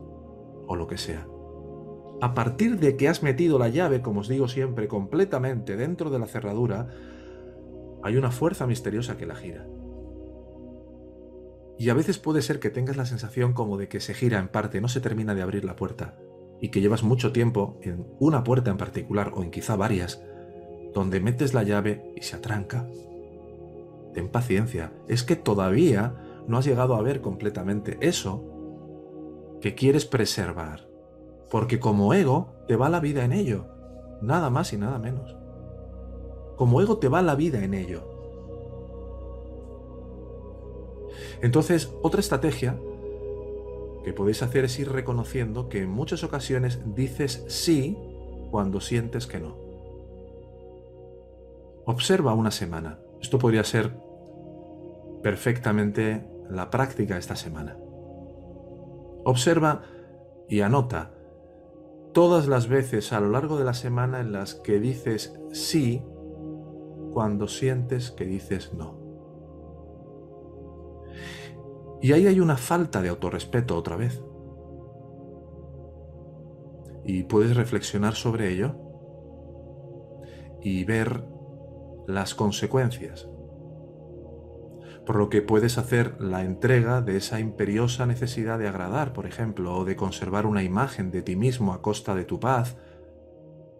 o 0.68 0.76
lo 0.76 0.86
que 0.86 0.96
sea. 0.96 1.26
A 2.20 2.34
partir 2.34 2.78
de 2.78 2.96
que 2.96 3.08
has 3.08 3.24
metido 3.24 3.58
la 3.58 3.68
llave, 3.68 4.00
como 4.00 4.20
os 4.20 4.28
digo 4.28 4.46
siempre, 4.46 4.86
completamente 4.86 5.76
dentro 5.76 6.08
de 6.08 6.20
la 6.20 6.28
cerradura, 6.28 6.86
hay 8.04 8.16
una 8.16 8.30
fuerza 8.30 8.64
misteriosa 8.68 9.16
que 9.16 9.26
la 9.26 9.34
gira. 9.34 9.66
Y 11.80 11.88
a 11.88 11.94
veces 11.94 12.18
puede 12.18 12.42
ser 12.42 12.60
que 12.60 12.70
tengas 12.70 12.96
la 12.96 13.06
sensación 13.06 13.54
como 13.54 13.76
de 13.76 13.88
que 13.88 13.98
se 13.98 14.14
gira 14.14 14.38
en 14.38 14.46
parte, 14.46 14.80
no 14.80 14.86
se 14.86 15.00
termina 15.00 15.34
de 15.34 15.42
abrir 15.42 15.64
la 15.64 15.74
puerta, 15.74 16.16
y 16.60 16.68
que 16.68 16.80
llevas 16.80 17.02
mucho 17.02 17.32
tiempo 17.32 17.80
en 17.82 18.06
una 18.20 18.44
puerta 18.44 18.70
en 18.70 18.76
particular 18.76 19.32
o 19.34 19.42
en 19.42 19.50
quizá 19.50 19.74
varias, 19.74 20.22
donde 20.94 21.18
metes 21.18 21.54
la 21.54 21.64
llave 21.64 22.12
y 22.14 22.22
se 22.22 22.36
atranca. 22.36 22.88
Ten 24.14 24.28
paciencia, 24.28 24.92
es 25.08 25.24
que 25.24 25.34
todavía 25.34 26.44
no 26.46 26.56
has 26.56 26.66
llegado 26.66 26.94
a 26.94 27.02
ver 27.02 27.20
completamente 27.20 27.98
eso 28.00 28.51
que 29.62 29.74
quieres 29.74 30.04
preservar, 30.04 30.88
porque 31.50 31.80
como 31.80 32.12
ego 32.12 32.52
te 32.66 32.76
va 32.76 32.90
la 32.90 33.00
vida 33.00 33.24
en 33.24 33.32
ello, 33.32 33.66
nada 34.20 34.50
más 34.50 34.72
y 34.72 34.76
nada 34.76 34.98
menos. 34.98 35.36
Como 36.56 36.80
ego 36.82 36.98
te 36.98 37.08
va 37.08 37.22
la 37.22 37.36
vida 37.36 37.64
en 37.64 37.72
ello. 37.72 38.02
Entonces, 41.40 41.94
otra 42.02 42.20
estrategia 42.20 42.78
que 44.04 44.12
podéis 44.12 44.42
hacer 44.42 44.64
es 44.64 44.78
ir 44.78 44.90
reconociendo 44.90 45.68
que 45.68 45.82
en 45.82 45.90
muchas 45.90 46.24
ocasiones 46.24 46.80
dices 46.94 47.44
sí 47.46 47.96
cuando 48.50 48.80
sientes 48.80 49.26
que 49.26 49.38
no. 49.38 49.56
Observa 51.84 52.34
una 52.34 52.50
semana. 52.50 52.98
Esto 53.20 53.38
podría 53.38 53.62
ser 53.62 53.92
perfectamente 55.22 56.26
la 56.50 56.68
práctica 56.70 57.16
esta 57.16 57.36
semana. 57.36 57.76
Observa 59.24 59.82
y 60.48 60.60
anota 60.60 61.12
todas 62.12 62.46
las 62.46 62.68
veces 62.68 63.12
a 63.12 63.20
lo 63.20 63.30
largo 63.30 63.56
de 63.56 63.64
la 63.64 63.74
semana 63.74 64.20
en 64.20 64.32
las 64.32 64.54
que 64.54 64.80
dices 64.80 65.38
sí 65.52 66.04
cuando 67.12 67.48
sientes 67.48 68.10
que 68.10 68.24
dices 68.24 68.72
no. 68.74 69.00
Y 72.00 72.12
ahí 72.12 72.26
hay 72.26 72.40
una 72.40 72.56
falta 72.56 73.00
de 73.00 73.10
autorrespeto 73.10 73.76
otra 73.76 73.96
vez. 73.96 74.22
Y 77.04 77.24
puedes 77.24 77.56
reflexionar 77.56 78.14
sobre 78.14 78.52
ello 78.52 78.74
y 80.60 80.84
ver 80.84 81.24
las 82.06 82.34
consecuencias. 82.34 83.28
Por 85.12 85.18
lo 85.18 85.28
que 85.28 85.42
puedes 85.42 85.76
hacer 85.76 86.18
la 86.22 86.42
entrega 86.42 87.02
de 87.02 87.18
esa 87.18 87.38
imperiosa 87.38 88.06
necesidad 88.06 88.58
de 88.58 88.66
agradar, 88.66 89.12
por 89.12 89.26
ejemplo, 89.26 89.76
o 89.76 89.84
de 89.84 89.94
conservar 89.94 90.46
una 90.46 90.62
imagen 90.62 91.10
de 91.10 91.20
ti 91.20 91.36
mismo 91.36 91.74
a 91.74 91.82
costa 91.82 92.14
de 92.14 92.24
tu 92.24 92.40
paz, 92.40 92.78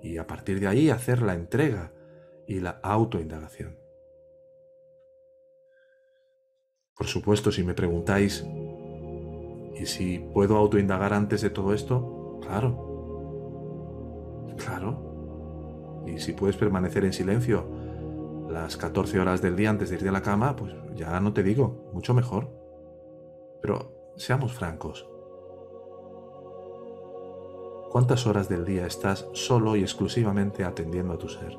y 0.03 0.19
a 0.19 0.27
partir 0.27 0.61
de 0.61 0.67
ahí 0.67 0.91
hacer 0.91 1.23
la 1.23 1.33
entrega 1.33 1.91
y 2.47 2.61
la 2.61 2.81
autoindagación. 2.83 3.79
Por 6.95 7.07
supuesto, 7.07 7.51
si 7.51 7.65
me 7.65 7.73
preguntáis, 7.73 8.45
¿y 9.75 9.87
si 9.87 10.19
puedo 10.35 10.59
autoindagar 10.59 11.15
antes 11.15 11.41
de 11.41 11.49
todo 11.49 11.73
esto? 11.73 12.41
Claro. 12.43 12.93
Claro. 14.59 16.05
Y 16.07 16.19
si 16.19 16.35
puedes 16.35 16.59
permanecer 16.59 17.07
en 17.07 17.15
silencio 17.15 17.92
las 18.53 18.77
14 18.77 19.19
horas 19.19 19.43
del 19.43 19.57
día 19.57 19.71
antes 19.71 19.91
de 19.91 19.97
ir 19.97 20.09
a 20.09 20.13
la 20.13 20.23
cama, 20.23 20.55
pues 20.55 20.75
ya 20.95 21.19
no 21.21 21.33
te 21.33 21.43
digo, 21.43 21.91
mucho 21.93 22.15
mejor. 22.15 22.51
Pero 23.61 24.13
seamos 24.17 24.53
francos. 24.53 25.09
¿Cuántas 27.91 28.27
horas 28.27 28.49
del 28.49 28.65
día 28.65 28.87
estás 28.87 29.29
solo 29.33 29.77
y 29.77 29.83
exclusivamente 29.83 30.65
atendiendo 30.65 31.15
a 31.15 31.19
tu 31.19 31.29
ser? 31.29 31.59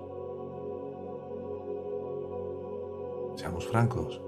Seamos 3.35 3.67
francos. 3.67 4.21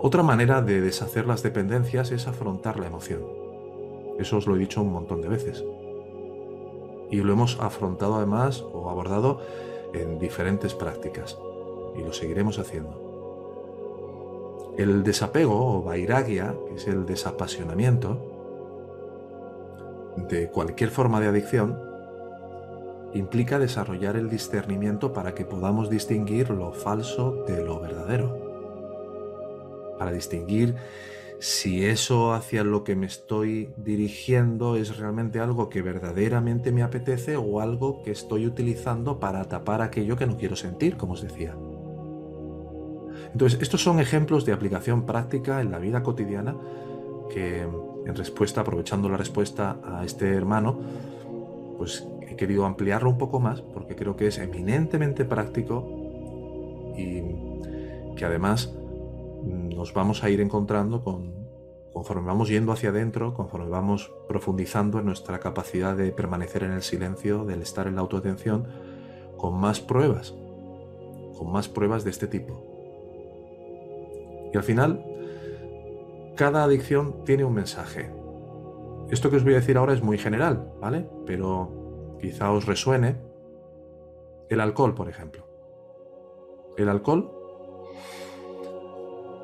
Otra 0.00 0.22
manera 0.22 0.62
de 0.62 0.80
deshacer 0.80 1.26
las 1.26 1.42
dependencias 1.42 2.10
es 2.10 2.26
afrontar 2.26 2.78
la 2.78 2.86
emoción. 2.86 3.22
Eso 4.18 4.38
os 4.38 4.46
lo 4.46 4.56
he 4.56 4.58
dicho 4.58 4.82
un 4.82 4.92
montón 4.92 5.20
de 5.20 5.28
veces. 5.28 5.64
Y 7.10 7.16
lo 7.22 7.32
hemos 7.32 7.58
afrontado 7.60 8.16
además 8.16 8.64
o 8.72 8.90
abordado 8.90 9.40
en 9.94 10.18
diferentes 10.18 10.74
prácticas. 10.74 11.38
Y 11.96 12.02
lo 12.02 12.12
seguiremos 12.12 12.58
haciendo. 12.58 13.06
El 14.76 15.02
desapego 15.02 15.78
o 15.78 15.82
vairagia, 15.82 16.54
que 16.68 16.74
es 16.74 16.86
el 16.86 17.06
desapasionamiento 17.06 18.34
de 20.28 20.48
cualquier 20.50 20.90
forma 20.90 21.20
de 21.20 21.28
adicción, 21.28 21.80
implica 23.14 23.58
desarrollar 23.58 24.16
el 24.16 24.28
discernimiento 24.28 25.12
para 25.12 25.34
que 25.34 25.44
podamos 25.44 25.88
distinguir 25.90 26.50
lo 26.50 26.72
falso 26.72 27.44
de 27.46 27.64
lo 27.64 27.80
verdadero 27.80 28.48
para 29.98 30.12
distinguir 30.12 30.76
si 31.40 31.84
eso 31.84 32.32
hacia 32.32 32.64
lo 32.64 32.82
que 32.82 32.96
me 32.96 33.06
estoy 33.06 33.70
dirigiendo 33.76 34.76
es 34.76 34.96
realmente 34.98 35.38
algo 35.38 35.68
que 35.68 35.82
verdaderamente 35.82 36.72
me 36.72 36.82
apetece 36.82 37.36
o 37.36 37.60
algo 37.60 38.02
que 38.02 38.10
estoy 38.10 38.46
utilizando 38.46 39.20
para 39.20 39.44
tapar 39.44 39.82
aquello 39.82 40.16
que 40.16 40.26
no 40.26 40.36
quiero 40.36 40.56
sentir, 40.56 40.96
como 40.96 41.12
os 41.12 41.22
decía. 41.22 41.56
Entonces, 43.32 43.60
estos 43.60 43.82
son 43.82 44.00
ejemplos 44.00 44.44
de 44.44 44.52
aplicación 44.52 45.06
práctica 45.06 45.60
en 45.60 45.70
la 45.70 45.78
vida 45.78 46.02
cotidiana 46.02 46.56
que, 47.30 47.60
en 47.60 48.14
respuesta, 48.14 48.62
aprovechando 48.62 49.08
la 49.08 49.16
respuesta 49.16 49.78
a 49.84 50.04
este 50.04 50.28
hermano, 50.34 50.80
pues 51.76 52.06
he 52.22 52.34
querido 52.34 52.64
ampliarlo 52.64 53.10
un 53.10 53.18
poco 53.18 53.38
más 53.38 53.60
porque 53.60 53.94
creo 53.94 54.16
que 54.16 54.26
es 54.26 54.38
eminentemente 54.38 55.24
práctico 55.24 56.94
y 56.96 57.22
que 58.16 58.24
además 58.24 58.74
nos 59.48 59.94
vamos 59.94 60.22
a 60.22 60.30
ir 60.30 60.40
encontrando 60.40 61.02
con, 61.02 61.48
conforme 61.92 62.26
vamos 62.26 62.48
yendo 62.48 62.72
hacia 62.72 62.90
adentro, 62.90 63.34
conforme 63.34 63.68
vamos 63.68 64.12
profundizando 64.28 64.98
en 64.98 65.06
nuestra 65.06 65.40
capacidad 65.40 65.96
de 65.96 66.12
permanecer 66.12 66.62
en 66.62 66.72
el 66.72 66.82
silencio, 66.82 67.44
del 67.44 67.62
estar 67.62 67.86
en 67.86 67.96
la 67.96 68.02
autoatención, 68.02 68.66
con 69.36 69.58
más 69.58 69.80
pruebas, 69.80 70.34
con 71.36 71.50
más 71.50 71.68
pruebas 71.68 72.04
de 72.04 72.10
este 72.10 72.26
tipo. 72.26 72.64
Y 74.52 74.56
al 74.56 74.62
final, 74.62 75.04
cada 76.36 76.64
adicción 76.64 77.24
tiene 77.24 77.44
un 77.44 77.54
mensaje. 77.54 78.10
Esto 79.10 79.30
que 79.30 79.36
os 79.36 79.44
voy 79.44 79.54
a 79.54 79.56
decir 79.56 79.76
ahora 79.78 79.94
es 79.94 80.02
muy 80.02 80.18
general, 80.18 80.72
¿vale? 80.80 81.08
Pero 81.26 82.16
quizá 82.20 82.52
os 82.52 82.66
resuene 82.66 83.16
el 84.48 84.60
alcohol, 84.60 84.94
por 84.94 85.08
ejemplo. 85.08 85.46
El 86.76 86.88
alcohol 86.88 87.37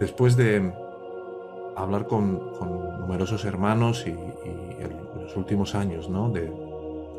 Después 0.01 0.37
de 0.37 0.73
hablar 1.77 2.07
con, 2.07 2.53
numerosos 3.01 3.45
hermanos 3.45 4.07
y, 4.07 4.15
los 5.21 5.37
últimos 5.37 5.75
años, 5.75 6.11
¿no? 6.11 6.29
De, 6.29 6.53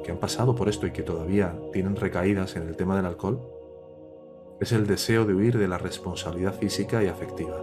que 0.03 0.11
han 0.11 0.17
pasado 0.19 0.53
por 0.53 0.69
esto 0.69 0.85
y 0.85 0.91
que 0.91 1.01
todavía 1.01 1.55
tienen 1.73 1.95
recaídas 1.95 2.55
en 2.55 2.67
el 2.67 2.75
tema 2.75 2.95
del 2.95 3.07
alcohol, 3.07 3.41
es 4.59 4.71
el 4.71 4.85
deseo 4.85 5.25
de 5.25 5.33
huir 5.33 5.57
de 5.57 5.67
la 5.67 5.79
responsabilidad 5.79 6.53
física 6.53 7.03
y 7.03 7.07
afectiva, 7.07 7.57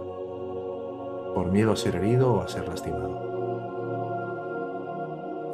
por 1.33 1.49
miedo 1.51 1.71
a 1.71 1.77
ser 1.77 1.95
herido 1.95 2.33
o 2.33 2.41
a 2.41 2.49
ser 2.49 2.67
lastimado. 2.67 3.31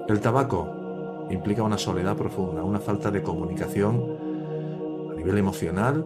El 0.09 0.19
tabaco 0.19 1.27
implica 1.29 1.61
una 1.61 1.77
soledad 1.77 2.17
profunda, 2.17 2.63
una 2.63 2.79
falta 2.79 3.11
de 3.11 3.21
comunicación 3.21 4.17
a 5.11 5.13
nivel 5.13 5.37
emocional, 5.37 6.05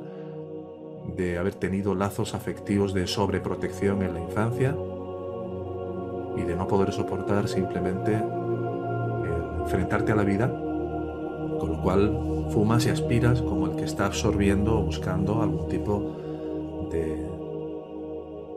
de 1.16 1.38
haber 1.38 1.56
tenido 1.56 1.96
lazos 1.96 2.34
afectivos 2.34 2.94
de 2.94 3.08
sobreprotección 3.08 4.02
en 4.04 4.14
la 4.14 4.20
infancia 4.20 4.76
y 6.36 6.42
de 6.42 6.56
no 6.56 6.68
poder 6.68 6.92
soportar 6.92 7.48
simplemente 7.48 8.22
enfrentarte 9.64 10.12
a 10.12 10.16
la 10.16 10.24
vida, 10.24 10.48
con 11.60 11.72
lo 11.72 11.82
cual 11.82 12.48
fumas 12.50 12.86
y 12.86 12.90
aspiras 12.90 13.42
como 13.42 13.68
el 13.68 13.76
que 13.76 13.86
está 13.86 14.06
absorbiendo 14.06 14.80
o 14.80 14.84
buscando 14.84 15.42
algún 15.42 15.68
tipo 15.68 16.18
de, 16.92 17.26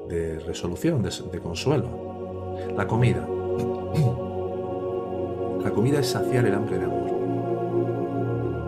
de 0.09 0.39
resolución, 0.41 1.03
de, 1.03 1.11
de 1.33 1.41
consuelo. 1.41 2.57
La 2.77 2.87
comida. 2.87 3.27
La 5.63 5.71
comida 5.71 6.01
es 6.01 6.09
saciar 6.09 6.47
el 6.47 6.55
hambre 6.55 6.79
de 6.79 6.85
amor. 6.85 7.07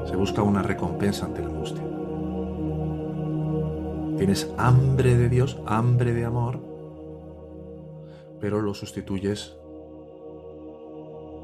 Se 0.09 0.17
busca 0.17 0.43
una 0.43 0.63
recompensa 0.63 1.27
ante 1.27 1.43
la 1.43 1.49
angustia. 1.49 1.88
Tienes 4.19 4.53
hambre 4.59 5.17
de 5.17 5.29
Dios, 5.29 5.59
hambre 5.65 6.13
de 6.13 6.25
amor, 6.25 6.59
pero 8.41 8.61
lo 8.61 8.75
sustituyes 8.75 9.57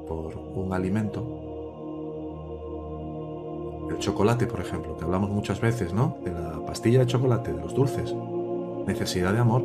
por 0.08 0.36
un 0.36 0.72
alimento. 0.72 1.42
El 3.90 3.98
chocolate, 3.98 4.48
por 4.48 4.60
ejemplo, 4.60 4.96
que 4.96 5.04
hablamos 5.04 5.30
muchas 5.30 5.60
veces, 5.60 5.92
¿no? 5.92 6.18
De 6.24 6.32
la 6.32 6.66
pastilla 6.66 6.98
de 6.98 7.06
chocolate, 7.06 7.52
de 7.52 7.60
los 7.60 7.76
dulces. 7.76 8.12
Necesidad 8.88 9.32
de 9.32 9.38
amor. 9.38 9.62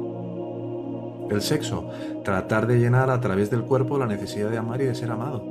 El 1.32 1.42
sexo, 1.42 1.90
tratar 2.24 2.68
de 2.68 2.78
llenar 2.78 3.10
a 3.10 3.20
través 3.20 3.50
del 3.50 3.64
cuerpo 3.64 3.98
la 3.98 4.06
necesidad 4.06 4.52
de 4.52 4.58
amar 4.60 4.82
y 4.82 4.86
de 4.86 4.94
ser 4.94 5.10
amado. 5.10 5.44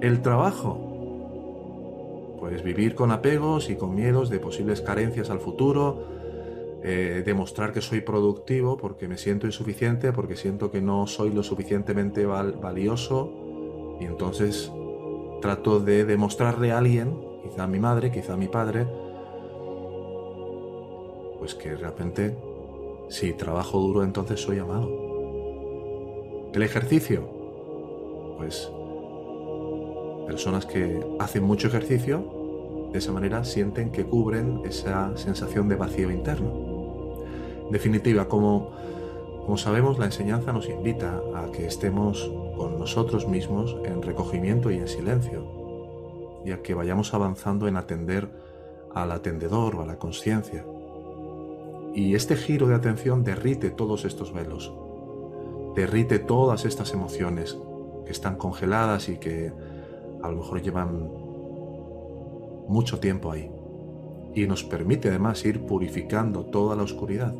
El 0.00 0.22
trabajo, 0.22 0.91
pues 2.42 2.64
vivir 2.64 2.96
con 2.96 3.12
apegos 3.12 3.70
y 3.70 3.76
con 3.76 3.94
miedos 3.94 4.28
de 4.28 4.40
posibles 4.40 4.80
carencias 4.80 5.30
al 5.30 5.38
futuro, 5.38 6.08
eh, 6.82 7.22
demostrar 7.24 7.72
que 7.72 7.80
soy 7.80 8.00
productivo 8.00 8.76
porque 8.76 9.06
me 9.06 9.16
siento 9.16 9.46
insuficiente, 9.46 10.12
porque 10.12 10.34
siento 10.34 10.72
que 10.72 10.80
no 10.80 11.06
soy 11.06 11.30
lo 11.30 11.44
suficientemente 11.44 12.26
valioso 12.26 13.96
y 14.00 14.06
entonces 14.06 14.72
trato 15.40 15.78
de 15.78 16.04
demostrarle 16.04 16.72
a 16.72 16.78
alguien, 16.78 17.16
quizá 17.44 17.62
a 17.62 17.68
mi 17.68 17.78
madre, 17.78 18.10
quizá 18.10 18.32
a 18.32 18.36
mi 18.36 18.48
padre, 18.48 18.88
pues 21.38 21.54
que 21.54 21.68
de 21.70 21.76
repente 21.76 22.36
si 23.08 23.34
trabajo 23.34 23.78
duro 23.78 24.02
entonces 24.02 24.40
soy 24.40 24.58
amado. 24.58 24.90
El 26.52 26.62
ejercicio, 26.64 27.22
pues 28.36 28.68
personas 30.26 30.66
que 30.66 31.00
hacen 31.18 31.44
mucho 31.44 31.68
ejercicio 31.68 32.88
de 32.92 32.98
esa 32.98 33.12
manera 33.12 33.44
sienten 33.44 33.90
que 33.90 34.04
cubren 34.04 34.60
esa 34.64 35.16
sensación 35.16 35.68
de 35.68 35.76
vacío 35.76 36.10
interno 36.10 36.72
definitiva, 37.72 38.28
como, 38.28 38.70
como 39.44 39.56
sabemos, 39.56 39.98
la 39.98 40.04
enseñanza 40.04 40.52
nos 40.52 40.68
invita 40.68 41.20
a 41.34 41.50
que 41.50 41.66
estemos 41.66 42.30
con 42.56 42.78
nosotros 42.78 43.26
mismos 43.26 43.76
en 43.84 44.02
recogimiento 44.02 44.70
y 44.70 44.76
en 44.76 44.86
silencio, 44.86 46.42
y 46.44 46.52
a 46.52 46.62
que 46.62 46.74
vayamos 46.74 47.14
avanzando 47.14 47.66
en 47.66 47.76
atender 47.76 48.28
al 48.94 49.10
atendedor 49.10 49.76
o 49.76 49.82
a 49.82 49.86
la 49.86 49.98
conciencia. 49.98 50.64
Y 51.94 52.14
este 52.14 52.36
giro 52.36 52.68
de 52.68 52.74
atención 52.74 53.24
derrite 53.24 53.70
todos 53.70 54.04
estos 54.04 54.32
velos, 54.32 54.72
derrite 55.74 56.18
todas 56.18 56.64
estas 56.64 56.92
emociones 56.92 57.56
que 58.04 58.12
están 58.12 58.36
congeladas 58.36 59.08
y 59.08 59.16
que 59.16 59.52
a 60.22 60.28
lo 60.30 60.36
mejor 60.36 60.62
llevan 60.62 61.10
mucho 62.68 63.00
tiempo 63.00 63.30
ahí. 63.30 63.50
Y 64.34 64.46
nos 64.46 64.64
permite 64.64 65.08
además 65.08 65.44
ir 65.44 65.66
purificando 65.66 66.46
toda 66.46 66.74
la 66.74 66.84
oscuridad. 66.84 67.34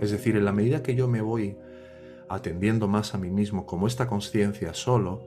Es 0.00 0.10
decir, 0.10 0.36
en 0.36 0.44
la 0.44 0.52
medida 0.52 0.82
que 0.82 0.94
yo 0.94 1.08
me 1.08 1.20
voy 1.20 1.56
atendiendo 2.28 2.88
más 2.88 3.14
a 3.14 3.18
mí 3.18 3.30
mismo 3.30 3.66
como 3.66 3.86
esta 3.86 4.06
conciencia 4.06 4.72
solo, 4.72 5.20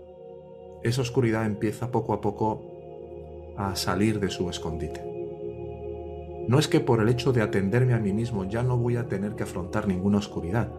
esa 0.84 1.02
oscuridad 1.02 1.46
empieza 1.46 1.92
poco 1.92 2.14
a 2.14 2.22
poco 2.22 3.54
a 3.58 3.76
salir 3.76 4.20
de 4.20 4.30
su 4.30 4.50
escondite. 4.50 5.02
No 6.48 6.60
es 6.60 6.68
que 6.68 6.80
por 6.80 7.02
el 7.02 7.10
hecho 7.10 7.34
de 7.34 7.42
atenderme 7.42 7.94
a 7.94 8.00
mí 8.00 8.14
mismo 8.14 8.46
ya 8.46 8.64
no 8.64 8.78
voy 8.78 8.98
a 8.98 9.08
tener 9.08 9.36
que 9.36 9.44
afrontar 9.44 9.88
ninguna 9.88 10.20
oscuridad. 10.20 10.70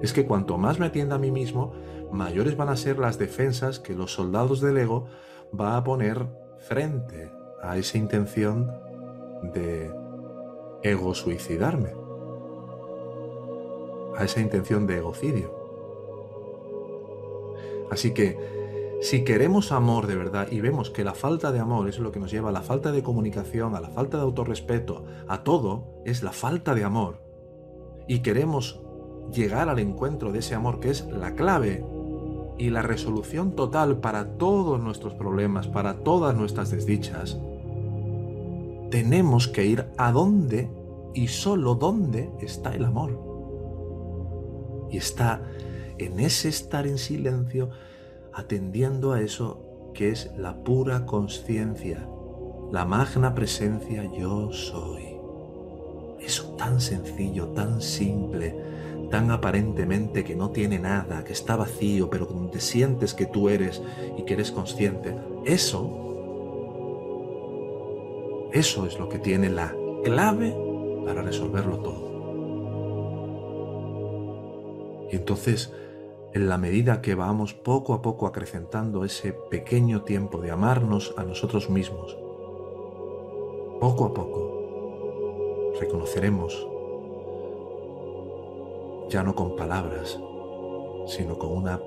Es 0.00 0.12
que 0.12 0.26
cuanto 0.26 0.58
más 0.58 0.78
me 0.78 0.86
atienda 0.86 1.16
a 1.16 1.18
mí 1.18 1.30
mismo, 1.30 1.72
mayores 2.10 2.56
van 2.56 2.68
a 2.68 2.76
ser 2.76 2.98
las 2.98 3.18
defensas 3.18 3.78
que 3.78 3.94
los 3.94 4.12
soldados 4.12 4.60
del 4.60 4.78
ego 4.78 5.06
va 5.58 5.76
a 5.76 5.84
poner 5.84 6.26
frente 6.58 7.30
a 7.62 7.76
esa 7.76 7.98
intención 7.98 8.70
de 9.54 9.90
ego 10.82 11.14
suicidarme 11.14 11.92
a 14.16 14.24
esa 14.24 14.40
intención 14.40 14.86
de 14.86 14.98
egocidio. 14.98 15.54
Así 17.90 18.12
que 18.12 18.38
si 19.00 19.24
queremos 19.24 19.72
amor 19.72 20.06
de 20.06 20.16
verdad 20.16 20.48
y 20.50 20.60
vemos 20.60 20.90
que 20.90 21.04
la 21.04 21.14
falta 21.14 21.52
de 21.52 21.58
amor 21.58 21.88
es 21.88 21.98
lo 21.98 22.12
que 22.12 22.20
nos 22.20 22.30
lleva 22.30 22.50
a 22.50 22.52
la 22.52 22.60
falta 22.62 22.92
de 22.92 23.02
comunicación, 23.02 23.74
a 23.74 23.80
la 23.80 23.88
falta 23.88 24.18
de 24.18 24.24
autorrespeto, 24.24 25.04
a 25.26 25.42
todo, 25.42 26.02
es 26.04 26.22
la 26.22 26.32
falta 26.32 26.74
de 26.74 26.84
amor, 26.84 27.22
y 28.06 28.20
queremos 28.20 28.82
llegar 29.32 29.68
al 29.68 29.78
encuentro 29.78 30.32
de 30.32 30.40
ese 30.40 30.54
amor 30.54 30.80
que 30.80 30.90
es 30.90 31.06
la 31.06 31.34
clave 31.34 31.84
y 32.58 32.70
la 32.70 32.82
resolución 32.82 33.52
total 33.52 33.98
para 33.98 34.36
todos 34.36 34.80
nuestros 34.80 35.14
problemas, 35.14 35.66
para 35.66 36.00
todas 36.00 36.36
nuestras 36.36 36.70
desdichas, 36.70 37.38
tenemos 38.90 39.48
que 39.48 39.64
ir 39.64 39.86
a 39.96 40.12
dónde 40.12 40.70
y 41.14 41.28
solo 41.28 41.74
dónde 41.74 42.30
está 42.40 42.74
el 42.74 42.84
amor. 42.84 43.18
Y 44.90 44.98
está 44.98 45.42
en 45.98 46.20
ese 46.20 46.48
estar 46.48 46.86
en 46.86 46.98
silencio 46.98 47.70
atendiendo 48.32 49.12
a 49.12 49.20
eso 49.20 49.92
que 49.94 50.10
es 50.10 50.30
la 50.36 50.62
pura 50.62 51.06
conciencia, 51.06 52.06
la 52.70 52.84
magna 52.84 53.34
presencia 53.34 54.04
yo 54.12 54.52
soy. 54.52 55.16
Eso 56.20 56.54
tan 56.56 56.80
sencillo, 56.80 57.48
tan 57.48 57.80
simple, 57.80 58.54
tan 59.10 59.30
aparentemente 59.30 60.24
que 60.24 60.36
no 60.36 60.50
tiene 60.50 60.78
nada, 60.78 61.24
que 61.24 61.32
está 61.32 61.56
vacío, 61.56 62.08
pero 62.08 62.26
donde 62.26 62.60
sientes 62.60 63.14
que 63.14 63.26
tú 63.26 63.48
eres 63.48 63.82
y 64.16 64.22
que 64.22 64.34
eres 64.34 64.52
consciente, 64.52 65.16
eso, 65.44 66.08
eso 68.52 68.86
es 68.86 68.98
lo 68.98 69.08
que 69.08 69.18
tiene 69.18 69.50
la 69.50 69.74
clave 70.04 70.56
para 71.04 71.22
resolverlo 71.22 71.78
todo. 71.78 72.10
Y 75.10 75.16
entonces, 75.16 75.72
en 76.32 76.48
la 76.48 76.56
medida 76.56 77.02
que 77.02 77.16
vamos 77.16 77.52
poco 77.54 77.94
a 77.94 78.02
poco 78.02 78.28
acrecentando 78.28 79.04
ese 79.04 79.32
pequeño 79.32 80.02
tiempo 80.02 80.40
de 80.40 80.52
amarnos 80.52 81.12
a 81.16 81.24
nosotros 81.24 81.68
mismos, 81.68 82.16
poco 83.80 84.04
a 84.04 84.14
poco 84.14 84.60
reconoceremos, 85.80 86.69
ya 89.10 89.24
no 89.24 89.34
con 89.34 89.56
palabras, 89.56 90.20
sino 91.06 91.36
con 91.36 91.50
una 91.50 91.80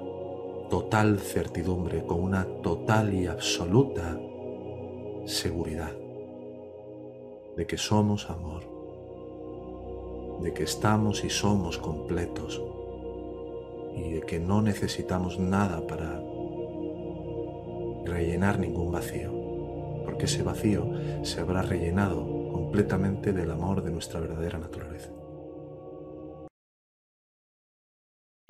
total 0.69 1.19
certidumbre, 1.19 2.03
con 2.05 2.21
una 2.21 2.45
total 2.61 3.13
y 3.13 3.27
absoluta 3.27 4.19
seguridad 5.25 5.93
de 7.55 7.65
que 7.65 7.77
somos 7.77 8.29
amor, 8.29 8.63
de 10.41 10.53
que 10.53 10.63
estamos 10.63 11.23
y 11.23 11.29
somos 11.29 11.77
completos 11.77 12.61
y 13.95 14.11
de 14.11 14.21
que 14.21 14.39
no 14.39 14.61
necesitamos 14.61 15.39
nada 15.39 15.87
para 15.87 16.21
rellenar 18.05 18.59
ningún 18.59 18.91
vacío, 18.91 19.31
porque 20.03 20.25
ese 20.25 20.43
vacío 20.43 20.89
se 21.21 21.39
habrá 21.39 21.61
rellenado 21.61 22.51
completamente 22.51 23.31
del 23.31 23.51
amor 23.51 23.81
de 23.81 23.91
nuestra 23.91 24.19
verdadera 24.19 24.59
naturaleza. 24.59 25.22